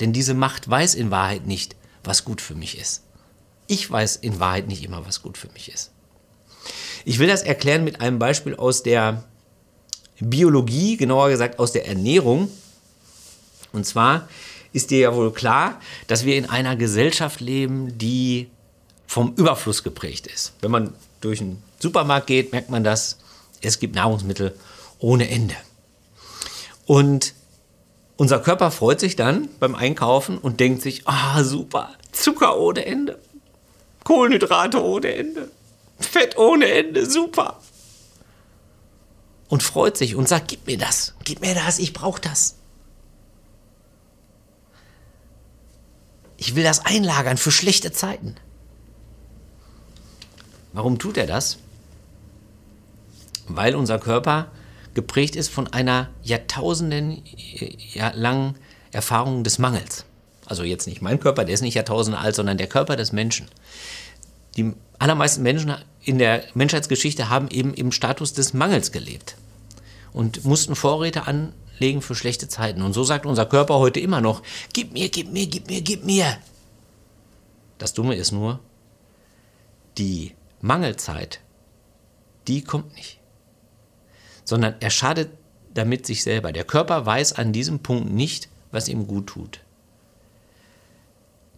Denn 0.00 0.12
diese 0.12 0.34
Macht 0.34 0.68
weiß 0.68 0.96
in 0.96 1.10
Wahrheit 1.10 1.46
nicht, 1.46 1.74
was 2.04 2.26
gut 2.26 2.42
für 2.42 2.54
mich 2.54 2.78
ist. 2.78 3.04
Ich 3.66 3.90
weiß 3.90 4.16
in 4.16 4.38
Wahrheit 4.38 4.68
nicht 4.68 4.84
immer, 4.84 5.06
was 5.06 5.22
gut 5.22 5.38
für 5.38 5.48
mich 5.54 5.72
ist. 5.72 5.92
Ich 7.06 7.18
will 7.18 7.26
das 7.26 7.42
erklären 7.42 7.84
mit 7.84 8.02
einem 8.02 8.18
Beispiel 8.18 8.54
aus 8.54 8.82
der 8.82 9.24
Biologie, 10.20 10.98
genauer 10.98 11.30
gesagt 11.30 11.58
aus 11.58 11.72
der 11.72 11.88
Ernährung. 11.88 12.50
Und 13.76 13.84
zwar 13.84 14.26
ist 14.72 14.90
dir 14.90 14.98
ja 14.98 15.14
wohl 15.14 15.32
klar, 15.32 15.78
dass 16.06 16.24
wir 16.24 16.36
in 16.36 16.48
einer 16.48 16.76
Gesellschaft 16.76 17.40
leben, 17.40 17.96
die 17.98 18.48
vom 19.06 19.34
Überfluss 19.34 19.82
geprägt 19.82 20.26
ist. 20.26 20.54
Wenn 20.62 20.70
man 20.70 20.94
durch 21.20 21.42
einen 21.42 21.62
Supermarkt 21.78 22.26
geht, 22.26 22.52
merkt 22.52 22.70
man 22.70 22.84
das. 22.84 23.18
Es 23.60 23.78
gibt 23.78 23.94
Nahrungsmittel 23.94 24.56
ohne 24.98 25.28
Ende. 25.28 25.54
Und 26.86 27.34
unser 28.16 28.38
Körper 28.38 28.70
freut 28.70 28.98
sich 28.98 29.14
dann 29.14 29.50
beim 29.60 29.74
Einkaufen 29.74 30.38
und 30.38 30.58
denkt 30.58 30.80
sich, 30.80 31.06
ah 31.06 31.44
super, 31.44 31.90
Zucker 32.12 32.56
ohne 32.58 32.86
Ende, 32.86 33.18
Kohlenhydrate 34.04 34.82
ohne 34.82 35.14
Ende, 35.14 35.50
Fett 35.98 36.38
ohne 36.38 36.66
Ende, 36.66 37.08
super. 37.08 37.60
Und 39.48 39.62
freut 39.62 39.98
sich 39.98 40.16
und 40.16 40.28
sagt, 40.28 40.48
gib 40.48 40.66
mir 40.66 40.78
das, 40.78 41.14
gib 41.24 41.42
mir 41.42 41.54
das, 41.54 41.78
ich 41.78 41.92
brauche 41.92 42.22
das. 42.22 42.56
Ich 46.36 46.54
will 46.54 46.64
das 46.64 46.84
einlagern 46.84 47.36
für 47.36 47.50
schlechte 47.50 47.92
Zeiten. 47.92 48.36
Warum 50.72 50.98
tut 50.98 51.16
er 51.16 51.26
das? 51.26 51.58
Weil 53.48 53.74
unser 53.74 53.98
Körper 53.98 54.50
geprägt 54.94 55.36
ist 55.36 55.48
von 55.48 55.66
einer 55.68 56.10
Jahrtausenden 56.22 57.22
langen 58.14 58.56
Erfahrung 58.92 59.44
des 59.44 59.58
Mangels. 59.58 60.04
Also 60.46 60.62
jetzt 60.62 60.86
nicht 60.86 61.02
mein 61.02 61.20
Körper, 61.20 61.44
der 61.44 61.54
ist 61.54 61.60
nicht 61.60 61.74
Jahrtausende 61.74 62.18
alt, 62.18 62.34
sondern 62.34 62.58
der 62.58 62.66
Körper 62.66 62.96
des 62.96 63.12
Menschen. 63.12 63.48
Die 64.56 64.72
allermeisten 64.98 65.42
Menschen 65.42 65.74
in 66.02 66.18
der 66.18 66.44
Menschheitsgeschichte 66.54 67.28
haben 67.28 67.48
eben 67.50 67.74
im 67.74 67.92
Status 67.92 68.32
des 68.32 68.54
Mangels 68.54 68.92
gelebt 68.92 69.36
und 70.12 70.44
mussten 70.44 70.76
Vorräte 70.76 71.26
an, 71.26 71.52
legen 71.78 72.02
für 72.02 72.14
schlechte 72.14 72.48
Zeiten. 72.48 72.82
Und 72.82 72.92
so 72.92 73.04
sagt 73.04 73.26
unser 73.26 73.46
Körper 73.46 73.78
heute 73.78 74.00
immer 74.00 74.20
noch, 74.20 74.42
gib 74.72 74.92
mir, 74.92 75.08
gib 75.08 75.32
mir, 75.32 75.46
gib 75.46 75.68
mir, 75.68 75.80
gib 75.82 76.04
mir. 76.04 76.38
Das 77.78 77.92
Dumme 77.92 78.14
ist 78.14 78.32
nur, 78.32 78.60
die 79.98 80.32
Mangelzeit, 80.60 81.40
die 82.48 82.62
kommt 82.62 82.94
nicht. 82.94 83.18
Sondern 84.44 84.76
er 84.80 84.90
schadet 84.90 85.30
damit 85.74 86.06
sich 86.06 86.22
selber. 86.22 86.52
Der 86.52 86.64
Körper 86.64 87.04
weiß 87.04 87.34
an 87.34 87.52
diesem 87.52 87.80
Punkt 87.80 88.10
nicht, 88.10 88.48
was 88.70 88.88
ihm 88.88 89.06
gut 89.06 89.26
tut. 89.26 89.60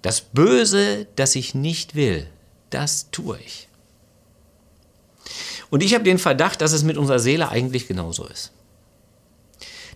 Das 0.02 0.20
Böse, 0.20 1.06
das 1.16 1.36
ich 1.36 1.54
nicht 1.54 1.94
will, 1.94 2.26
das 2.70 3.10
tue 3.10 3.38
ich. 3.38 3.68
Und 5.70 5.82
ich 5.82 5.94
habe 5.94 6.04
den 6.04 6.18
Verdacht, 6.18 6.60
dass 6.60 6.72
es 6.72 6.82
mit 6.82 6.96
unserer 6.96 7.18
Seele 7.18 7.50
eigentlich 7.50 7.86
genauso 7.86 8.26
ist 8.26 8.52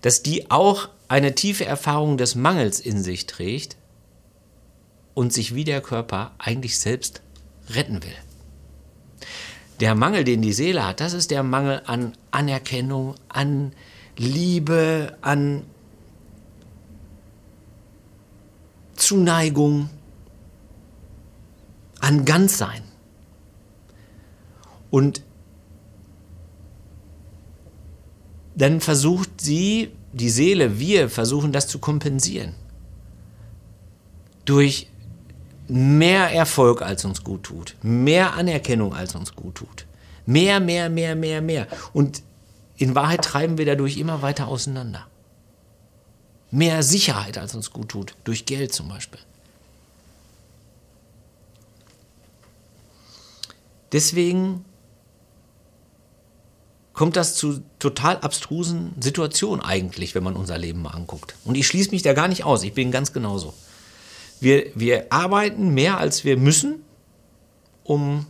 dass 0.02 0.22
die 0.22 0.50
auch 0.50 0.88
eine 1.08 1.34
tiefe 1.34 1.64
Erfahrung 1.64 2.18
des 2.18 2.34
Mangels 2.34 2.80
in 2.80 3.02
sich 3.02 3.26
trägt 3.26 3.76
und 5.14 5.32
sich 5.32 5.54
wie 5.54 5.64
der 5.64 5.80
Körper 5.80 6.34
eigentlich 6.38 6.78
selbst 6.78 7.22
retten 7.70 8.02
will. 8.02 8.14
Der 9.80 9.94
Mangel, 9.94 10.24
den 10.24 10.42
die 10.42 10.52
Seele 10.52 10.86
hat, 10.86 11.00
das 11.00 11.12
ist 11.12 11.30
der 11.30 11.42
Mangel 11.42 11.82
an 11.86 12.12
Anerkennung, 12.30 13.14
an 13.28 13.72
Liebe, 14.16 15.16
an 15.22 15.64
Zuneigung, 18.96 19.90
an 22.00 22.24
Ganzsein. 22.24 22.82
Und 24.90 25.22
dann 28.54 28.80
versucht 28.80 29.40
sie, 29.40 29.90
die 30.12 30.30
Seele, 30.30 30.78
wir 30.78 31.08
versuchen 31.08 31.52
das 31.52 31.66
zu 31.66 31.78
kompensieren. 31.78 32.54
Durch 34.44 34.88
mehr 35.68 36.32
Erfolg, 36.32 36.82
als 36.82 37.04
uns 37.04 37.24
gut 37.24 37.44
tut, 37.44 37.76
mehr 37.82 38.34
Anerkennung, 38.34 38.94
als 38.94 39.14
uns 39.14 39.34
gut 39.34 39.54
tut. 39.56 39.86
Mehr, 40.26 40.60
mehr, 40.60 40.88
mehr, 40.90 41.16
mehr, 41.16 41.40
mehr. 41.40 41.66
Und 41.92 42.22
in 42.76 42.94
Wahrheit 42.94 43.22
treiben 43.22 43.58
wir 43.58 43.66
dadurch 43.66 43.96
immer 43.96 44.22
weiter 44.22 44.48
auseinander. 44.48 45.06
Mehr 46.50 46.82
Sicherheit, 46.82 47.38
als 47.38 47.54
uns 47.54 47.70
gut 47.70 47.88
tut, 47.88 48.14
durch 48.24 48.44
Geld 48.44 48.74
zum 48.74 48.88
Beispiel. 48.88 49.20
Deswegen 53.92 54.64
kommt 56.92 57.16
das 57.16 57.34
zu 57.34 57.62
total 57.78 58.18
abstrusen 58.18 58.94
Situationen 59.00 59.64
eigentlich, 59.64 60.14
wenn 60.14 60.24
man 60.24 60.36
unser 60.36 60.58
Leben 60.58 60.82
mal 60.82 60.90
anguckt. 60.90 61.34
Und 61.44 61.56
ich 61.56 61.66
schließe 61.66 61.90
mich 61.90 62.02
da 62.02 62.12
gar 62.12 62.28
nicht 62.28 62.44
aus, 62.44 62.62
ich 62.62 62.74
bin 62.74 62.90
ganz 62.90 63.12
genauso. 63.12 63.54
Wir, 64.40 64.66
wir 64.74 65.06
arbeiten 65.10 65.72
mehr, 65.72 65.98
als 65.98 66.24
wir 66.24 66.36
müssen, 66.36 66.82
um 67.84 68.26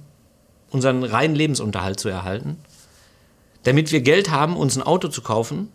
unseren 0.70 1.02
reinen 1.04 1.34
Lebensunterhalt 1.34 1.98
zu 1.98 2.08
erhalten, 2.08 2.56
damit 3.64 3.92
wir 3.92 4.00
Geld 4.00 4.30
haben, 4.30 4.56
uns 4.56 4.76
ein 4.76 4.82
Auto 4.82 5.08
zu 5.08 5.22
kaufen, 5.22 5.68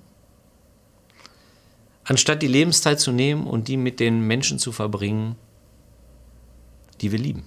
anstatt 2.04 2.42
die 2.42 2.48
Lebenszeit 2.48 3.00
zu 3.00 3.12
nehmen 3.12 3.48
und 3.48 3.68
die 3.68 3.78
mit 3.78 4.00
den 4.00 4.22
Menschen 4.22 4.60
zu 4.60 4.72
verbringen, 4.72 5.36
die 7.02 7.12
wir 7.12 7.20
lieben. 7.20 7.46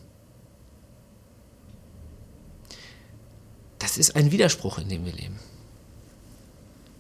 Das 3.81 3.99
ist 3.99 4.15
ein 4.15 4.31
Widerspruch, 4.31 4.79
in 4.79 4.89
dem 4.89 5.05
wir 5.05 5.13
leben. 5.13 5.41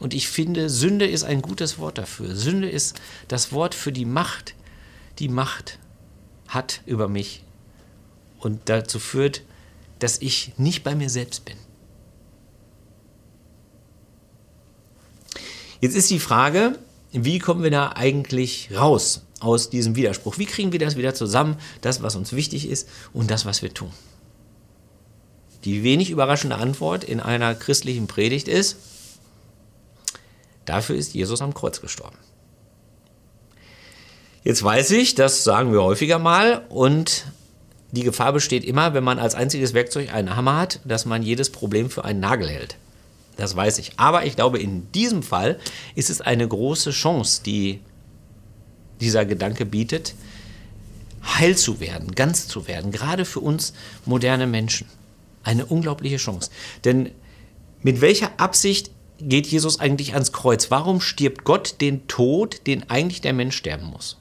Und 0.00 0.14
ich 0.14 0.28
finde, 0.28 0.70
Sünde 0.70 1.06
ist 1.06 1.22
ein 1.22 1.42
gutes 1.42 1.78
Wort 1.78 1.98
dafür. 1.98 2.34
Sünde 2.34 2.68
ist 2.68 2.98
das 3.28 3.52
Wort 3.52 3.74
für 3.74 3.92
die 3.92 4.06
Macht, 4.06 4.54
die 5.18 5.28
Macht 5.28 5.78
hat 6.48 6.80
über 6.86 7.06
mich 7.06 7.44
und 8.40 8.62
dazu 8.64 8.98
führt, 8.98 9.42
dass 9.98 10.18
ich 10.18 10.54
nicht 10.56 10.82
bei 10.82 10.94
mir 10.94 11.10
selbst 11.10 11.44
bin. 11.44 11.56
Jetzt 15.82 15.94
ist 15.94 16.10
die 16.10 16.18
Frage, 16.18 16.78
wie 17.12 17.38
kommen 17.38 17.62
wir 17.62 17.70
da 17.70 17.92
eigentlich 17.92 18.70
raus 18.74 19.22
aus 19.40 19.68
diesem 19.68 19.96
Widerspruch? 19.96 20.38
Wie 20.38 20.46
kriegen 20.46 20.72
wir 20.72 20.78
das 20.78 20.96
wieder 20.96 21.14
zusammen, 21.14 21.56
das, 21.82 22.02
was 22.02 22.16
uns 22.16 22.32
wichtig 22.32 22.68
ist 22.68 22.88
und 23.12 23.30
das, 23.30 23.44
was 23.44 23.60
wir 23.60 23.72
tun? 23.72 23.92
Die 25.64 25.82
wenig 25.82 26.10
überraschende 26.10 26.56
Antwort 26.56 27.04
in 27.04 27.20
einer 27.20 27.54
christlichen 27.54 28.06
Predigt 28.06 28.48
ist, 28.48 28.76
dafür 30.64 30.96
ist 30.96 31.14
Jesus 31.14 31.42
am 31.42 31.54
Kreuz 31.54 31.80
gestorben. 31.80 32.16
Jetzt 34.42 34.62
weiß 34.62 34.92
ich, 34.92 35.14
das 35.14 35.44
sagen 35.44 35.72
wir 35.72 35.82
häufiger 35.82 36.18
mal 36.18 36.64
und 36.70 37.26
die 37.92 38.04
Gefahr 38.04 38.32
besteht 38.32 38.64
immer, 38.64 38.94
wenn 38.94 39.04
man 39.04 39.18
als 39.18 39.34
einziges 39.34 39.74
Werkzeug 39.74 40.14
einen 40.14 40.36
Hammer 40.36 40.56
hat, 40.56 40.80
dass 40.84 41.04
man 41.04 41.22
jedes 41.22 41.50
Problem 41.50 41.90
für 41.90 42.04
einen 42.04 42.20
Nagel 42.20 42.48
hält. 42.48 42.76
Das 43.36 43.56
weiß 43.56 43.78
ich. 43.78 43.92
Aber 43.96 44.24
ich 44.24 44.36
glaube, 44.36 44.58
in 44.58 44.90
diesem 44.92 45.22
Fall 45.22 45.58
ist 45.94 46.08
es 46.08 46.20
eine 46.20 46.46
große 46.46 46.90
Chance, 46.90 47.42
die 47.44 47.80
dieser 49.00 49.24
Gedanke 49.24 49.66
bietet, 49.66 50.14
heil 51.22 51.56
zu 51.56 51.80
werden, 51.80 52.14
ganz 52.14 52.48
zu 52.48 52.68
werden, 52.68 52.92
gerade 52.92 53.24
für 53.24 53.40
uns 53.40 53.72
moderne 54.04 54.46
Menschen. 54.46 54.86
Eine 55.42 55.66
unglaubliche 55.66 56.16
Chance. 56.16 56.50
Denn 56.84 57.10
mit 57.82 58.00
welcher 58.00 58.38
Absicht 58.38 58.90
geht 59.18 59.46
Jesus 59.46 59.80
eigentlich 59.80 60.14
ans 60.14 60.32
Kreuz? 60.32 60.70
Warum 60.70 61.00
stirbt 61.00 61.44
Gott 61.44 61.80
den 61.80 62.06
Tod, 62.06 62.66
den 62.66 62.88
eigentlich 62.90 63.20
der 63.20 63.32
Mensch 63.32 63.56
sterben 63.56 63.86
muss? 63.86 64.18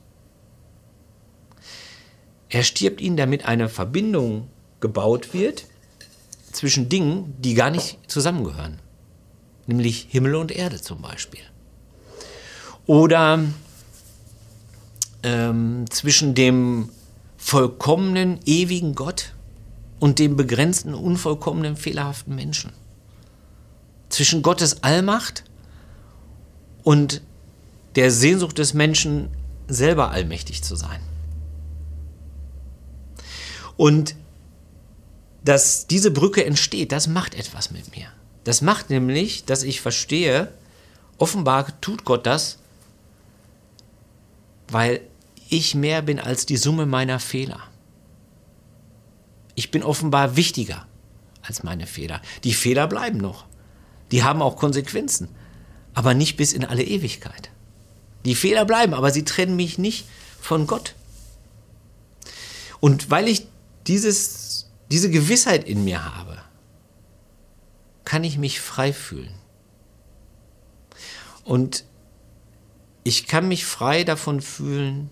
Er 2.50 2.64
stirbt 2.64 3.00
ihn, 3.00 3.16
damit 3.16 3.46
eine 3.46 3.70
Verbindung 3.70 4.48
gebaut 4.80 5.34
wird 5.34 5.66
zwischen 6.52 6.90
Dingen, 6.90 7.36
die 7.40 7.54
gar 7.54 7.70
nicht 7.70 8.00
zusammengehören. 8.08 8.80
Nämlich 9.68 10.08
Himmel 10.10 10.36
und 10.36 10.52
Erde 10.52 10.82
zum 10.82 11.02
Beispiel. 11.02 11.42
Oder 12.88 13.46
ähm, 15.22 15.86
zwischen 15.92 16.34
dem 16.34 16.90
vollkommenen, 17.38 18.40
ewigen 18.46 18.96
Gott 18.96 19.34
und 20.00 20.20
dem 20.20 20.36
begrenzten, 20.36 20.94
unvollkommenen, 20.94 21.76
fehlerhaften 21.76 22.36
Menschen. 22.36 22.72
Zwischen 24.10 24.42
Gottes 24.42 24.84
Allmacht 24.84 25.44
und 26.84 27.22
der 27.96 28.12
Sehnsucht 28.12 28.58
des 28.58 28.74
Menschen, 28.74 29.30
selber 29.68 30.12
allmächtig 30.12 30.64
zu 30.64 30.76
sein. 30.76 31.00
Und 33.78 34.16
dass 35.44 35.88
diese 35.88 36.12
Brücke 36.12 36.44
entsteht, 36.44 36.92
das 36.92 37.08
macht 37.08 37.36
etwas 37.36 37.72
mit 37.72 37.96
mir. 37.96 38.08
Das 38.44 38.62
macht 38.62 38.90
nämlich, 38.90 39.46
dass 39.46 39.64
ich 39.64 39.80
verstehe, 39.82 40.52
offenbar 41.18 41.80
tut 41.82 42.04
Gott 42.04 42.26
das, 42.26 42.58
weil 44.70 45.02
ich 45.50 45.76
mehr 45.76 46.02
bin 46.02 46.20
als 46.20 46.46
die 46.46 46.58
Summe 46.58 46.86
meiner 46.86 47.20
Fehler. 47.20 47.69
Ich 49.60 49.72
bin 49.72 49.84
offenbar 49.84 50.38
wichtiger 50.38 50.88
als 51.42 51.64
meine 51.64 51.86
Fehler. 51.86 52.22
Die 52.46 52.54
Fehler 52.54 52.88
bleiben 52.88 53.18
noch. 53.18 53.46
Die 54.10 54.24
haben 54.24 54.42
auch 54.42 54.56
Konsequenzen, 54.56 55.28
aber 55.94 56.14
nicht 56.14 56.38
bis 56.38 56.54
in 56.54 56.64
alle 56.64 56.82
Ewigkeit. 56.82 57.52
Die 58.24 58.36
Fehler 58.36 58.64
bleiben, 58.64 58.94
aber 58.94 59.12
sie 59.12 59.26
trennen 59.26 59.58
mich 59.58 59.78
nicht 59.78 60.08
von 60.40 60.66
Gott. 60.66 60.96
Und 62.80 63.12
weil 63.12 63.28
ich 63.28 63.48
dieses, 63.86 64.70
diese 64.92 65.12
Gewissheit 65.12 65.66
in 65.66 65.84
mir 65.84 66.06
habe, 66.06 66.38
kann 68.06 68.24
ich 68.24 68.38
mich 68.38 68.62
frei 68.62 68.94
fühlen. 68.94 69.34
Und 71.44 71.84
ich 73.04 73.28
kann 73.28 73.50
mich 73.50 73.66
frei 73.66 74.06
davon 74.06 74.40
fühlen, 74.40 75.10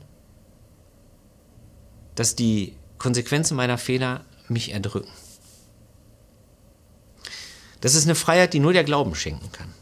dass 2.15 2.37
die 2.37 2.77
Konsequenzen 2.97 3.57
meiner 3.57 3.77
Fehler 3.77 4.23
mich 4.49 4.71
erdrücken. 4.73 5.11
Das 7.81 7.95
ist 7.95 8.05
eine 8.05 8.15
Freiheit, 8.15 8.53
die 8.53 8.59
nur 8.59 8.73
der 8.73 8.83
Glauben 8.83 9.15
schenken 9.15 9.51
kann. 9.51 9.73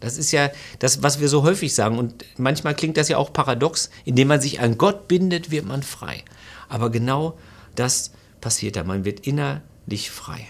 Das 0.00 0.18
ist 0.18 0.32
ja 0.32 0.50
das, 0.80 1.02
was 1.02 1.20
wir 1.20 1.28
so 1.28 1.42
häufig 1.42 1.74
sagen. 1.74 1.98
Und 1.98 2.24
manchmal 2.36 2.74
klingt 2.74 2.96
das 2.96 3.08
ja 3.08 3.16
auch 3.16 3.32
paradox. 3.32 3.90
Indem 4.04 4.28
man 4.28 4.40
sich 4.40 4.60
an 4.60 4.76
Gott 4.76 5.08
bindet, 5.08 5.50
wird 5.50 5.64
man 5.64 5.82
frei. 5.82 6.24
Aber 6.68 6.90
genau 6.90 7.38
das 7.74 8.12
passiert 8.40 8.76
da. 8.76 8.84
Man 8.84 9.04
wird 9.04 9.26
innerlich 9.26 10.10
frei. 10.10 10.46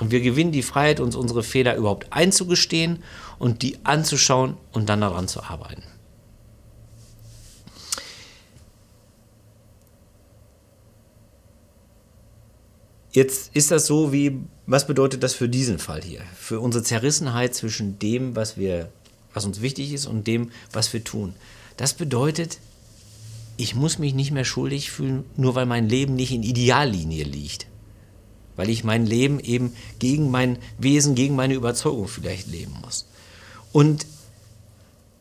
Und 0.00 0.10
wir 0.10 0.20
gewinnen 0.20 0.52
die 0.52 0.62
Freiheit, 0.62 1.00
uns 1.00 1.16
unsere 1.16 1.42
Fehler 1.42 1.76
überhaupt 1.76 2.12
einzugestehen 2.12 3.02
und 3.38 3.60
die 3.60 3.78
anzuschauen 3.84 4.56
und 4.72 4.88
dann 4.88 5.02
daran 5.02 5.28
zu 5.28 5.42
arbeiten. 5.42 5.82
Jetzt 13.12 13.50
ist 13.54 13.70
das 13.70 13.86
so 13.86 14.12
wie, 14.12 14.38
was 14.66 14.86
bedeutet 14.86 15.22
das 15.22 15.34
für 15.34 15.48
diesen 15.48 15.78
Fall 15.78 16.02
hier? 16.02 16.20
Für 16.36 16.60
unsere 16.60 16.84
Zerrissenheit 16.84 17.54
zwischen 17.54 17.98
dem, 17.98 18.36
was 18.36 18.56
wir, 18.56 18.92
was 19.34 19.44
uns 19.44 19.60
wichtig 19.60 19.92
ist 19.92 20.06
und 20.06 20.26
dem, 20.26 20.50
was 20.72 20.92
wir 20.92 21.02
tun. 21.02 21.34
Das 21.76 21.94
bedeutet, 21.94 22.58
ich 23.56 23.74
muss 23.74 23.98
mich 23.98 24.14
nicht 24.14 24.30
mehr 24.30 24.44
schuldig 24.44 24.92
fühlen, 24.92 25.24
nur 25.36 25.54
weil 25.56 25.66
mein 25.66 25.88
Leben 25.88 26.14
nicht 26.14 26.30
in 26.30 26.44
Ideallinie 26.44 27.24
liegt. 27.24 27.66
Weil 28.54 28.70
ich 28.70 28.84
mein 28.84 29.06
Leben 29.06 29.40
eben 29.40 29.74
gegen 29.98 30.30
mein 30.30 30.58
Wesen, 30.78 31.14
gegen 31.14 31.34
meine 31.34 31.54
Überzeugung 31.54 32.06
vielleicht 32.06 32.46
leben 32.46 32.76
muss. 32.80 33.06
Und 33.72 34.06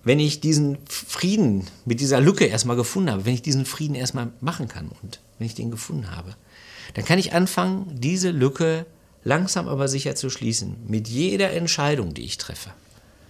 wenn 0.03 0.19
ich 0.19 0.41
diesen 0.41 0.77
Frieden 0.87 1.67
mit 1.85 1.99
dieser 1.99 2.21
Lücke 2.21 2.45
erstmal 2.45 2.75
gefunden 2.75 3.11
habe, 3.11 3.25
wenn 3.25 3.33
ich 3.33 3.41
diesen 3.41 3.65
Frieden 3.65 3.95
erstmal 3.95 4.31
machen 4.41 4.67
kann 4.67 4.89
und 5.01 5.21
wenn 5.37 5.47
ich 5.47 5.55
den 5.55 5.71
gefunden 5.71 6.15
habe, 6.15 6.35
dann 6.93 7.05
kann 7.05 7.19
ich 7.19 7.33
anfangen, 7.33 7.99
diese 7.99 8.31
Lücke 8.31 8.85
langsam 9.23 9.67
aber 9.67 9.87
sicher 9.87 10.15
zu 10.15 10.29
schließen. 10.29 10.77
Mit 10.87 11.07
jeder 11.07 11.51
Entscheidung, 11.51 12.13
die 12.13 12.23
ich 12.23 12.37
treffe, 12.37 12.71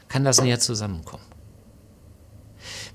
kann 0.08 0.24
das 0.24 0.42
näher 0.42 0.60
zusammenkommen. 0.60 1.26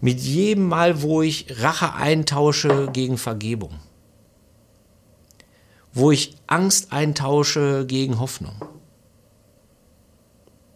Mit 0.00 0.20
jedem 0.20 0.68
Mal, 0.68 1.02
wo 1.02 1.22
ich 1.22 1.46
Rache 1.62 1.94
eintausche 1.94 2.88
gegen 2.92 3.18
Vergebung. 3.18 3.78
Wo 5.92 6.10
ich 6.10 6.36
Angst 6.46 6.92
eintausche 6.92 7.86
gegen 7.86 8.18
Hoffnung. 8.18 8.64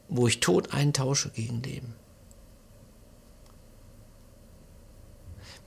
Wo 0.08 0.26
ich 0.26 0.40
Tod 0.40 0.72
eintausche 0.72 1.30
gegen 1.30 1.62
Leben. 1.62 1.94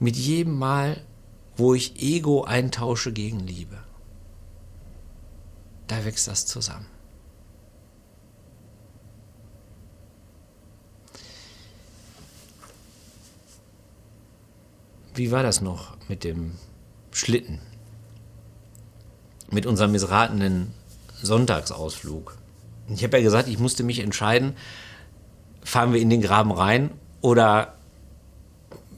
Mit 0.00 0.16
jedem 0.16 0.58
Mal, 0.58 1.04
wo 1.56 1.74
ich 1.74 2.02
Ego 2.02 2.42
eintausche 2.42 3.12
gegen 3.12 3.40
Liebe. 3.40 3.78
Da 5.92 6.02
wächst 6.06 6.26
das 6.26 6.46
zusammen. 6.46 6.86
wie 15.14 15.30
war 15.30 15.42
das 15.42 15.60
noch 15.60 15.94
mit 16.08 16.24
dem 16.24 16.52
Schlitten? 17.10 17.60
Mit 19.50 19.66
unserem 19.66 19.92
missratenen 19.92 20.72
Sonntagsausflug. 21.20 22.38
Ich 22.88 23.04
habe 23.04 23.18
ja 23.18 23.22
gesagt, 23.22 23.46
ich 23.48 23.58
musste 23.58 23.82
mich 23.82 23.98
entscheiden, 23.98 24.56
fahren 25.62 25.92
wir 25.92 26.00
in 26.00 26.08
den 26.08 26.22
Graben 26.22 26.52
rein 26.52 26.90
oder 27.20 27.74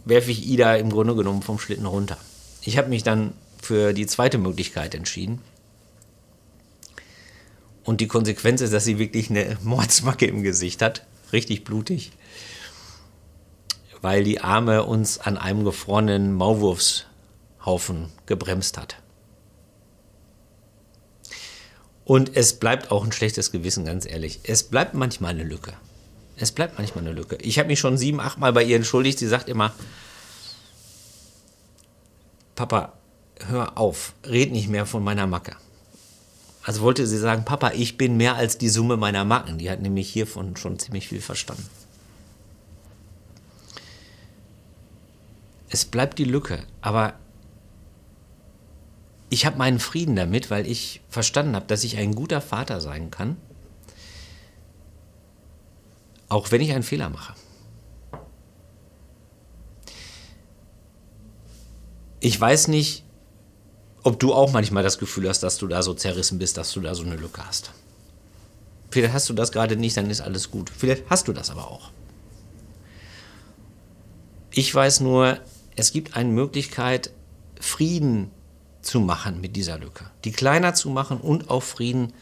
werfe 0.04 0.30
ich 0.30 0.46
Ida 0.46 0.76
im 0.76 0.90
Grunde 0.90 1.16
genommen 1.16 1.42
vom 1.42 1.58
Schlitten 1.58 1.86
runter. 1.86 2.18
Ich 2.62 2.78
habe 2.78 2.88
mich 2.88 3.02
dann 3.02 3.32
für 3.60 3.92
die 3.92 4.06
zweite 4.06 4.38
Möglichkeit 4.38 4.94
entschieden. 4.94 5.42
Und 7.84 8.00
die 8.00 8.08
Konsequenz 8.08 8.60
ist, 8.60 8.72
dass 8.72 8.84
sie 8.84 8.98
wirklich 8.98 9.30
eine 9.30 9.58
Mordsmacke 9.62 10.26
im 10.26 10.42
Gesicht 10.42 10.82
hat. 10.82 11.06
Richtig 11.32 11.64
blutig 11.64 12.12
weil 14.04 14.22
die 14.22 14.42
Arme 14.42 14.84
uns 14.84 15.18
an 15.18 15.38
einem 15.38 15.64
gefrorenen 15.64 16.34
Maulwurfshaufen 16.34 18.12
gebremst 18.26 18.76
hat. 18.76 18.96
Und 22.04 22.36
es 22.36 22.58
bleibt 22.58 22.90
auch 22.90 23.02
ein 23.02 23.12
schlechtes 23.12 23.50
Gewissen, 23.50 23.86
ganz 23.86 24.04
ehrlich. 24.04 24.40
Es 24.42 24.64
bleibt 24.64 24.92
manchmal 24.92 25.30
eine 25.30 25.42
Lücke. 25.42 25.72
Es 26.36 26.52
bleibt 26.52 26.76
manchmal 26.76 27.04
eine 27.04 27.14
Lücke. 27.14 27.36
Ich 27.36 27.58
habe 27.58 27.68
mich 27.68 27.80
schon 27.80 27.96
sieben, 27.96 28.20
acht 28.20 28.36
Mal 28.36 28.52
bei 28.52 28.62
ihr 28.62 28.76
entschuldigt. 28.76 29.18
Sie 29.18 29.26
sagt 29.26 29.48
immer, 29.48 29.72
Papa, 32.56 32.92
hör 33.46 33.78
auf, 33.78 34.12
red 34.26 34.52
nicht 34.52 34.68
mehr 34.68 34.84
von 34.84 35.02
meiner 35.02 35.26
Macke. 35.26 35.56
Also 36.64 36.80
wollte 36.80 37.06
sie 37.06 37.18
sagen, 37.18 37.44
Papa, 37.44 37.72
ich 37.72 37.98
bin 37.98 38.16
mehr 38.16 38.36
als 38.36 38.56
die 38.56 38.70
Summe 38.70 38.96
meiner 38.96 39.26
Macken. 39.26 39.58
Die 39.58 39.70
hat 39.70 39.82
nämlich 39.82 40.10
hiervon 40.10 40.56
schon 40.56 40.78
ziemlich 40.78 41.08
viel 41.08 41.20
verstanden. 41.20 41.68
Es 45.68 45.84
bleibt 45.84 46.18
die 46.18 46.24
Lücke, 46.24 46.64
aber 46.80 47.18
ich 49.28 49.44
habe 49.44 49.58
meinen 49.58 49.78
Frieden 49.78 50.16
damit, 50.16 50.50
weil 50.50 50.66
ich 50.66 51.02
verstanden 51.10 51.54
habe, 51.54 51.66
dass 51.66 51.84
ich 51.84 51.98
ein 51.98 52.14
guter 52.14 52.40
Vater 52.40 52.80
sein 52.80 53.10
kann, 53.10 53.36
auch 56.28 56.50
wenn 56.50 56.60
ich 56.62 56.72
einen 56.72 56.84
Fehler 56.84 57.10
mache. 57.10 57.34
Ich 62.20 62.40
weiß 62.40 62.68
nicht, 62.68 63.03
ob 64.04 64.20
du 64.20 64.32
auch 64.34 64.52
manchmal 64.52 64.82
das 64.82 64.98
Gefühl 64.98 65.28
hast, 65.28 65.42
dass 65.42 65.58
du 65.58 65.66
da 65.66 65.82
so 65.82 65.94
zerrissen 65.94 66.38
bist, 66.38 66.56
dass 66.56 66.72
du 66.72 66.80
da 66.80 66.94
so 66.94 67.02
eine 67.02 67.16
Lücke 67.16 67.44
hast. 67.44 67.72
Vielleicht 68.90 69.14
hast 69.14 69.28
du 69.28 69.32
das 69.32 69.50
gerade 69.50 69.76
nicht, 69.76 69.96
dann 69.96 70.10
ist 70.10 70.20
alles 70.20 70.50
gut. 70.50 70.70
Vielleicht 70.70 71.10
hast 71.10 71.26
du 71.26 71.32
das 71.32 71.50
aber 71.50 71.68
auch. 71.68 71.90
Ich 74.50 74.72
weiß 74.72 75.00
nur, 75.00 75.38
es 75.74 75.90
gibt 75.90 76.16
eine 76.16 76.28
Möglichkeit, 76.28 77.10
Frieden 77.58 78.30
zu 78.82 79.00
machen 79.00 79.40
mit 79.40 79.56
dieser 79.56 79.78
Lücke. 79.78 80.04
Die 80.24 80.32
kleiner 80.32 80.74
zu 80.74 80.90
machen 80.90 81.18
und 81.18 81.50
auch 81.50 81.62
Frieden 81.62 82.12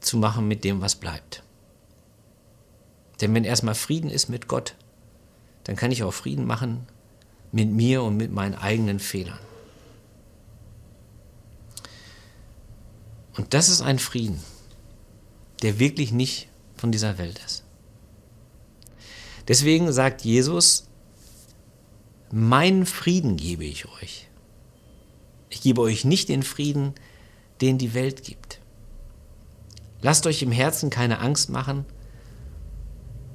zu 0.00 0.18
machen 0.18 0.48
mit 0.48 0.64
dem, 0.64 0.82
was 0.82 0.96
bleibt. 0.96 1.42
Denn 3.20 3.32
wenn 3.32 3.44
erstmal 3.44 3.76
Frieden 3.76 4.10
ist 4.10 4.28
mit 4.28 4.48
Gott, 4.48 4.74
dann 5.62 5.76
kann 5.76 5.92
ich 5.92 6.02
auch 6.02 6.12
Frieden 6.12 6.46
machen 6.46 6.86
mit 7.52 7.70
mir 7.70 8.02
und 8.02 8.16
mit 8.16 8.32
meinen 8.32 8.56
eigenen 8.56 8.98
Fehlern. 8.98 9.38
Und 13.36 13.54
das 13.54 13.68
ist 13.68 13.80
ein 13.80 13.98
Frieden, 13.98 14.40
der 15.62 15.78
wirklich 15.78 16.12
nicht 16.12 16.48
von 16.76 16.92
dieser 16.92 17.18
Welt 17.18 17.40
ist. 17.44 17.64
Deswegen 19.48 19.92
sagt 19.92 20.22
Jesus, 20.22 20.86
meinen 22.30 22.86
Frieden 22.86 23.36
gebe 23.36 23.64
ich 23.64 23.86
euch. 23.86 24.28
Ich 25.50 25.60
gebe 25.60 25.80
euch 25.80 26.04
nicht 26.04 26.28
den 26.28 26.42
Frieden, 26.42 26.94
den 27.60 27.78
die 27.78 27.94
Welt 27.94 28.24
gibt. 28.24 28.60
Lasst 30.00 30.26
euch 30.26 30.42
im 30.42 30.52
Herzen 30.52 30.90
keine 30.90 31.18
Angst 31.20 31.50
machen 31.50 31.84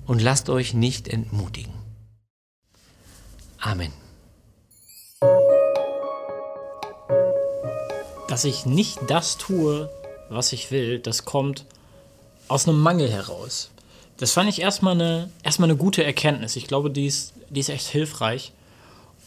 und 0.05 0.21
lasst 0.21 0.49
euch 0.49 0.73
nicht 0.73 1.07
entmutigen. 1.07 1.73
Amen. 3.57 3.91
Dass 8.29 8.45
ich 8.45 8.65
nicht 8.65 8.99
das 9.07 9.37
tue, 9.37 9.89
was 10.29 10.53
ich 10.53 10.71
will, 10.71 10.99
das 10.99 11.25
kommt 11.25 11.65
aus 12.47 12.67
einem 12.67 12.79
Mangel 12.79 13.09
heraus. 13.09 13.69
Das 14.17 14.31
fand 14.31 14.49
ich 14.49 14.61
erstmal 14.61 14.93
eine, 14.93 15.29
erstmal 15.43 15.69
eine 15.69 15.77
gute 15.77 16.03
Erkenntnis. 16.03 16.55
Ich 16.55 16.67
glaube, 16.67 16.91
die 16.91 17.07
ist, 17.07 17.33
die 17.49 17.59
ist 17.59 17.69
echt 17.69 17.87
hilfreich. 17.87 18.51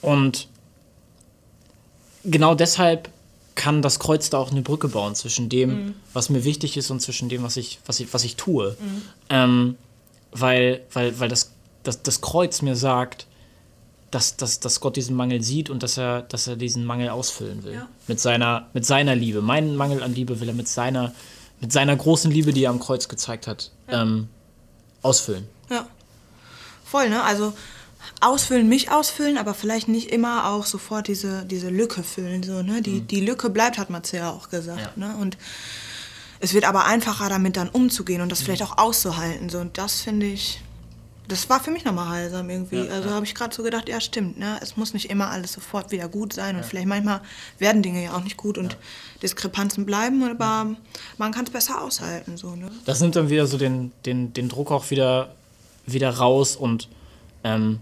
Und 0.03 0.49
genau 2.25 2.55
deshalb 2.55 3.09
kann 3.55 3.83
das 3.83 3.99
Kreuz 3.99 4.31
da 4.31 4.39
auch 4.39 4.51
eine 4.51 4.63
Brücke 4.63 4.89
bauen 4.89 5.15
zwischen 5.15 5.49
dem, 5.49 5.71
mhm. 5.71 5.95
was 6.13 6.31
mir 6.31 6.45
wichtig 6.45 6.77
ist 6.77 6.91
und 6.91 7.01
zwischen 7.01 7.29
dem, 7.29 7.43
was 7.43 7.57
ich, 7.57 7.81
was 7.87 8.01
ich, 8.01 8.13
was 8.15 8.25
ich 8.25 8.37
tue. 8.37 8.77
Mhm. 8.79 9.03
Ähm, 9.31 9.77
weil, 10.31 10.83
weil, 10.93 11.19
weil 11.21 11.29
das, 11.29 11.53
das, 11.83 12.03
das 12.03 12.21
Kreuz 12.21 12.63
mir 12.63 12.77
sagt, 12.77 13.27
dass, 14.13 14.37
dass, 14.37 14.61
dass 14.61 14.81
Gott 14.81 14.97
diesen 14.97 15.17
Mangel 15.17 15.43
sieht 15.43 15.71
und 15.71 15.83
dass 15.83 15.99
er, 15.99 16.23
dass 16.23 16.47
er 16.47 16.57
diesen 16.57 16.85
Mangel 16.85 17.09
ausfüllen 17.09 17.65
will. 17.65 17.75
Ja. 17.75 17.89
Mit, 18.07 18.21
seiner, 18.21 18.69
mit 18.75 18.87
seiner 18.87 19.17
Liebe. 19.17 19.43
Meinen 19.43 19.75
Mangel 19.75 20.03
an 20.03 20.15
Liebe 20.15 20.39
will 20.41 20.49
er 20.49 20.55
mit 20.55 20.69
seiner, 20.69 21.15
mit 21.61 21.73
seiner 21.73 21.97
großen 21.97 22.31
Liebe, 22.31 22.53
die 22.53 22.65
er 22.65 22.71
am 22.71 22.79
Kreuz 22.79 23.09
gezeigt 23.09 23.47
hat, 23.47 23.73
ja. 23.89 24.03
ähm, 24.03 24.29
ausfüllen. 25.01 25.49
Ja. 25.71 25.87
Voll, 26.85 27.09
ne? 27.09 27.23
Also 27.23 27.55
ausfüllen, 28.21 28.69
mich 28.69 28.91
ausfüllen, 28.91 29.39
aber 29.39 29.55
vielleicht 29.55 29.89
nicht 29.89 30.11
immer 30.11 30.51
auch 30.51 30.67
sofort 30.67 31.09
diese, 31.09 31.45
diese 31.47 31.71
Lücke 31.71 32.03
füllen. 32.03 32.43
So, 32.43 32.63
ne? 32.63 32.83
die, 32.83 33.01
mhm. 33.01 33.07
die 33.07 33.21
Lücke 33.21 33.49
bleibt, 33.49 33.79
hat 33.79 33.91
Matze 33.91 34.19
ja 34.19 34.31
auch 34.31 34.51
gesagt. 34.51 34.93
Ja. 34.97 35.09
Ne? 35.09 35.17
Und 35.17 35.39
es 36.41 36.53
wird 36.53 36.65
aber 36.65 36.85
einfacher, 36.85 37.29
damit 37.29 37.57
dann 37.57 37.69
umzugehen 37.69 38.21
und 38.21 38.31
das 38.31 38.41
mhm. 38.41 38.45
vielleicht 38.45 38.63
auch 38.63 38.77
auszuhalten. 38.77 39.49
So. 39.49 39.59
Und 39.59 39.79
das 39.79 40.03
finde 40.03 40.27
ich, 40.27 40.61
das 41.29 41.49
war 41.49 41.61
für 41.61 41.71
mich 41.71 41.85
nochmal 41.85 42.09
heilsam 42.09 42.51
irgendwie. 42.51 42.85
Ja, 42.85 42.93
also 42.93 43.09
ja. 43.09 43.15
habe 43.15 43.25
ich 43.25 43.35
gerade 43.35 43.55
so 43.55 43.63
gedacht, 43.63 43.89
ja 43.89 44.01
stimmt, 44.01 44.39
ne? 44.39 44.59
es 44.61 44.77
muss 44.77 44.93
nicht 44.93 45.11
immer 45.11 45.31
alles 45.31 45.53
sofort 45.53 45.91
wieder 45.93 46.09
gut 46.09 46.33
sein 46.33 46.57
und 46.57 46.65
vielleicht 46.65 46.87
manchmal 46.87 47.21
werden 47.59 47.83
Dinge 47.83 48.03
ja 48.03 48.15
auch 48.15 48.25
nicht 48.25 48.37
gut 48.37 48.59
und 48.59 48.77
Diskrepanzen 49.23 49.87
bleiben, 49.87 50.23
aber 50.25 50.75
man 51.19 51.33
kann 51.33 51.45
es 51.45 51.51
besser 51.51 51.81
aushalten. 51.81 52.37
So, 52.37 52.57
ne? 52.57 52.71
Das 52.85 53.01
nimmt 53.01 53.17
dann 53.17 53.31
wieder 53.31 53.47
so 53.47 53.57
den, 53.57 53.93
den, 54.05 54.33
den 54.33 54.49
Druck 54.49 54.71
auch 54.71 54.91
wieder, 54.91 55.35
wieder 55.87 56.11
raus 56.11 56.57
und 56.57 56.89
ähm, 57.45 57.79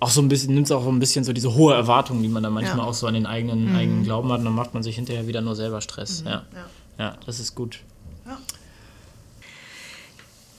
auch 0.00 0.10
so 0.10 0.20
ein 0.20 0.28
bisschen, 0.28 0.54
nimmt 0.54 0.66
es 0.66 0.72
auch 0.72 0.86
ein 0.86 0.98
bisschen 0.98 1.24
so 1.24 1.32
diese 1.32 1.54
hohe 1.54 1.74
Erwartung, 1.74 2.22
die 2.22 2.28
man 2.28 2.42
dann 2.42 2.52
manchmal 2.52 2.78
ja. 2.78 2.84
auch 2.84 2.94
so 2.94 3.06
an 3.06 3.14
den 3.14 3.26
eigenen, 3.26 3.70
mhm. 3.70 3.76
eigenen 3.76 4.04
Glauben 4.04 4.30
hat, 4.30 4.40
und 4.40 4.44
dann 4.44 4.54
macht 4.54 4.74
man 4.74 4.82
sich 4.82 4.96
hinterher 4.96 5.26
wieder 5.26 5.40
nur 5.40 5.56
selber 5.56 5.80
Stress. 5.80 6.22
Mhm. 6.22 6.28
Ja. 6.28 6.42
ja. 6.52 6.66
Ja. 6.98 7.16
das 7.26 7.40
ist 7.40 7.54
gut. 7.54 7.80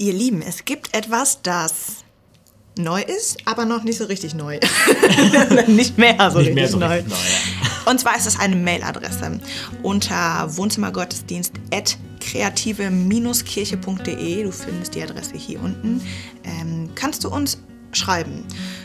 Ihr 0.02 0.14
Lieben, 0.14 0.42
es 0.42 0.64
gibt 0.64 0.96
etwas, 0.96 1.42
das 1.42 2.06
neu 2.78 3.02
ist, 3.02 3.40
aber 3.44 3.66
noch 3.66 3.84
nicht 3.84 3.98
so 3.98 4.06
richtig 4.06 4.34
neu. 4.34 4.58
nicht 5.68 5.98
mehr 5.98 6.16
so 6.32 6.38
nicht 6.38 6.48
richtig 6.48 6.56
mehr 6.56 6.70
so 6.70 6.78
neu. 6.78 6.88
Richtig 6.88 7.10
neu 7.10 7.18
ja. 7.18 7.92
Und 7.92 8.00
zwar 8.00 8.16
ist 8.16 8.26
es 8.26 8.40
eine 8.40 8.56
Mailadresse 8.56 9.42
unter 9.84 10.56
wohnzimmergottesdienst 10.56 11.52
kreative-kirche.de. 12.22 14.44
Du 14.44 14.52
findest 14.54 14.96
die 14.96 15.04
Adresse 15.04 15.36
hier 15.36 15.62
unten. 15.62 16.00
Ähm, 16.46 16.92
kannst 16.96 17.26
du 17.26 17.30
uns 17.30 17.58
schreiben. 17.92 18.44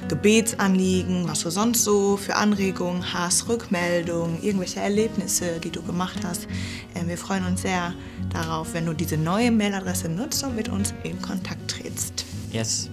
Gebetsanliegen, 0.09 1.29
was 1.29 1.41
du 1.41 1.51
sonst 1.51 1.85
so 1.85 2.17
für 2.17 2.37
Anregungen 2.37 3.13
hast, 3.13 3.49
Rückmeldungen, 3.49 4.43
irgendwelche 4.43 4.81
Erlebnisse, 4.81 5.61
die 5.63 5.71
du 5.71 5.83
gemacht 5.83 6.19
hast. 6.25 6.47
Ähm, 6.95 7.09
wir 7.09 7.19
freuen 7.19 7.45
uns 7.47 7.63
sehr 7.63 7.95
darauf, 8.33 8.75
wenn 8.75 8.87
du 8.87 8.93
diese 8.93 9.17
neue 9.17 9.51
Mailadresse 9.51 10.09
nutzt 10.09 10.45
und 10.45 10.57
mit 10.57 10.69
uns 10.69 10.95
in 11.03 11.21
Kontakt 11.21 11.71
trittst. 11.71 12.25
Yes. 12.53 12.91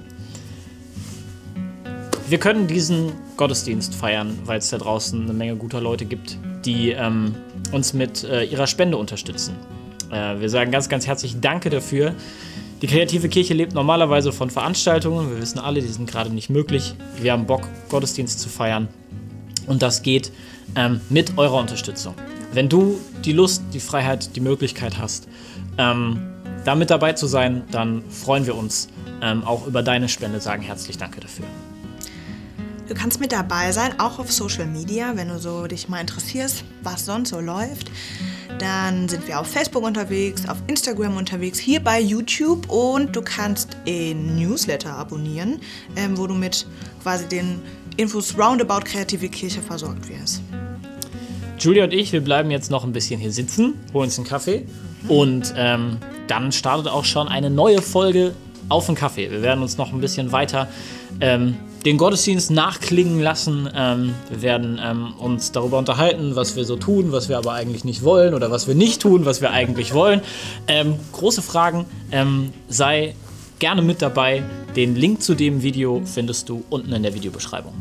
Wir 2.28 2.40
können 2.40 2.66
diesen 2.68 3.12
Gottesdienst 3.36 3.94
feiern, 3.94 4.40
weil 4.46 4.60
es 4.60 4.70
da 4.70 4.78
draußen 4.78 5.22
eine 5.22 5.34
Menge 5.34 5.58
guter 5.58 5.82
Leute 5.82 6.06
gibt, 6.06 6.38
die 6.66 6.92
ähm, 6.92 7.36
uns 7.74 7.94
mit 7.94 8.24
äh, 8.24 8.44
ihrer 8.44 8.68
Spende 8.68 8.98
unterstützen. 8.98 9.56
Äh, 10.12 10.40
wir 10.40 10.50
sagen 10.50 10.72
ganz, 10.72 10.88
ganz 10.88 11.08
herzlich 11.08 11.42
Danke 11.42 11.70
dafür. 11.70 12.16
Die 12.82 12.88
kreative 12.88 13.30
Kirche 13.30 13.54
lebt 13.54 13.74
normalerweise 13.74 14.32
von 14.32 14.50
Veranstaltungen. 14.50 15.30
Wir 15.30 15.40
wissen 15.40 15.60
alle, 15.60 15.82
die 15.82 15.88
sind 15.88 16.10
gerade 16.10 16.32
nicht 16.32 16.50
möglich. 16.50 16.96
Wir 17.20 17.32
haben 17.32 17.46
Bock, 17.46 17.62
Gottesdienst 17.90 18.40
zu 18.40 18.50
feiern. 18.50 18.88
Und 19.68 19.84
das 19.84 20.02
geht 20.02 20.32
ähm, 20.76 21.00
mit 21.10 21.38
eurer 21.38 21.60
Unterstützung. 21.60 22.16
Wenn 22.54 22.70
du 22.70 23.00
die 23.24 23.34
Lust, 23.34 23.62
die 23.72 23.80
Freiheit, 23.80 24.36
die 24.36 24.40
Möglichkeit 24.40 24.98
hast, 24.98 25.28
ähm, 25.78 26.22
da 26.66 26.74
mit 26.74 26.90
dabei 26.90 27.14
zu 27.14 27.28
sein, 27.28 27.62
dann 27.72 28.02
freuen 28.10 28.48
wir 28.48 28.56
uns 28.56 28.90
ähm, 29.22 29.44
auch 29.44 29.68
über 29.68 29.84
deine 29.84 30.10
Spende, 30.10 30.42
sagen 30.42 30.64
herzlich 30.64 30.98
Danke 30.98 31.20
dafür. 31.20 31.46
Du 32.88 32.96
kannst 32.96 33.20
mit 33.20 33.32
dabei 33.32 33.72
sein, 33.72 34.00
auch 34.00 34.18
auf 34.18 34.32
Social 34.32 34.66
Media, 34.66 35.16
wenn 35.16 35.30
du 35.30 35.40
so 35.40 35.68
dich 35.68 35.88
mal 35.88 36.02
interessierst, 36.02 36.64
was 36.82 37.06
sonst 37.06 37.30
so 37.30 37.40
läuft. 37.40 37.92
Dann 38.60 39.10
sind 39.10 39.28
wir 39.28 39.40
auf 39.40 39.48
Facebook 39.48 39.84
unterwegs, 39.84 40.48
auf 40.48 40.58
Instagram 40.68 41.18
unterwegs, 41.18 41.60
hier 41.60 41.80
bei 41.80 42.00
YouTube 42.00 42.70
und 42.70 43.16
du 43.16 43.22
kannst 43.22 43.78
den 43.86 44.36
Newsletter 44.36 44.94
abonnieren, 44.94 45.60
ähm, 45.96 46.18
wo 46.18 46.28
du 46.28 46.34
mit 46.34 46.68
quasi 47.02 47.26
den 47.28 47.62
Infos 47.98 48.38
roundabout 48.38 48.82
Kreative 48.86 49.30
Kirche 49.30 49.62
versorgt 49.62 50.08
wirst. 50.10 50.42
Julia 51.60 51.84
und 51.84 51.94
ich, 51.94 52.12
wir 52.12 52.22
bleiben 52.22 52.50
jetzt 52.50 52.72
noch 52.72 52.84
ein 52.84 52.92
bisschen 52.92 53.20
hier 53.20 53.32
sitzen, 53.32 53.76
holen 53.94 54.06
uns 54.06 54.18
einen 54.18 54.28
Kaffee 54.28 54.66
mhm. 55.04 55.10
und 55.10 55.54
ähm, 55.56 55.98
dann 56.28 56.52
startet 56.52 56.88
auch 56.88 57.06
schon 57.06 57.28
eine 57.28 57.50
neue 57.50 57.82
Folge 57.82 58.34
auf 58.70 58.86
den 58.86 58.96
Kaffee. 58.96 59.30
Wir 59.30 59.42
werden 59.42 59.62
uns 59.62 59.78
noch 59.78 59.92
ein 59.92 60.02
bisschen 60.02 60.32
weiter 60.32 60.68
ähm, 61.20 61.56
den 61.86 61.98
Gottesdienst 61.98 62.52
nachklingen 62.52 63.20
lassen. 63.20 63.70
Ähm, 63.74 64.14
wir 64.30 64.42
werden 64.42 64.80
ähm, 64.84 65.14
uns 65.18 65.52
darüber 65.52 65.78
unterhalten, 65.78 66.36
was 66.36 66.56
wir 66.56 66.66
so 66.66 66.76
tun, 66.76 67.12
was 67.12 67.30
wir 67.30 67.38
aber 67.38 67.54
eigentlich 67.54 67.84
nicht 67.84 68.04
wollen 68.04 68.34
oder 68.34 68.52
was 68.52 68.68
wir 68.68 68.76
nicht 68.76 69.02
tun, 69.02 69.26
was 69.26 69.42
wir 69.42 69.52
eigentlich 69.52 69.94
wollen. 69.94 70.22
Ähm, 70.68 70.96
große 71.12 71.42
Fragen. 71.42 71.86
Ähm, 72.12 72.54
sei 72.68 73.16
gerne 73.60 73.82
mit 73.82 74.02
dabei. 74.02 74.44
Den 74.76 74.96
Link 74.96 75.22
zu 75.22 75.36
dem 75.36 75.62
Video 75.64 76.02
findest 76.06 76.50
du 76.50 76.64
unten 76.70 76.94
in 76.94 77.04
der 77.04 77.14
Videobeschreibung. 77.14 77.74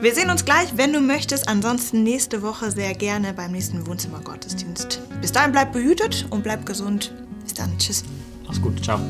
Wir 0.00 0.14
sehen 0.14 0.30
uns 0.30 0.44
gleich, 0.44 0.76
wenn 0.76 0.92
du 0.92 1.00
möchtest. 1.00 1.48
Ansonsten 1.48 2.02
nächste 2.02 2.42
Woche 2.42 2.70
sehr 2.70 2.94
gerne 2.94 3.32
beim 3.32 3.52
nächsten 3.52 3.86
Wohnzimmer-Gottesdienst. 3.86 5.00
Bis 5.20 5.32
dahin 5.32 5.52
bleib 5.52 5.72
behütet 5.72 6.26
und 6.30 6.42
bleib 6.42 6.66
gesund. 6.66 7.12
Bis 7.42 7.54
dann. 7.54 7.76
Tschüss. 7.78 8.04
Mach's 8.46 8.60
gut. 8.60 8.84
Ciao. 8.84 9.00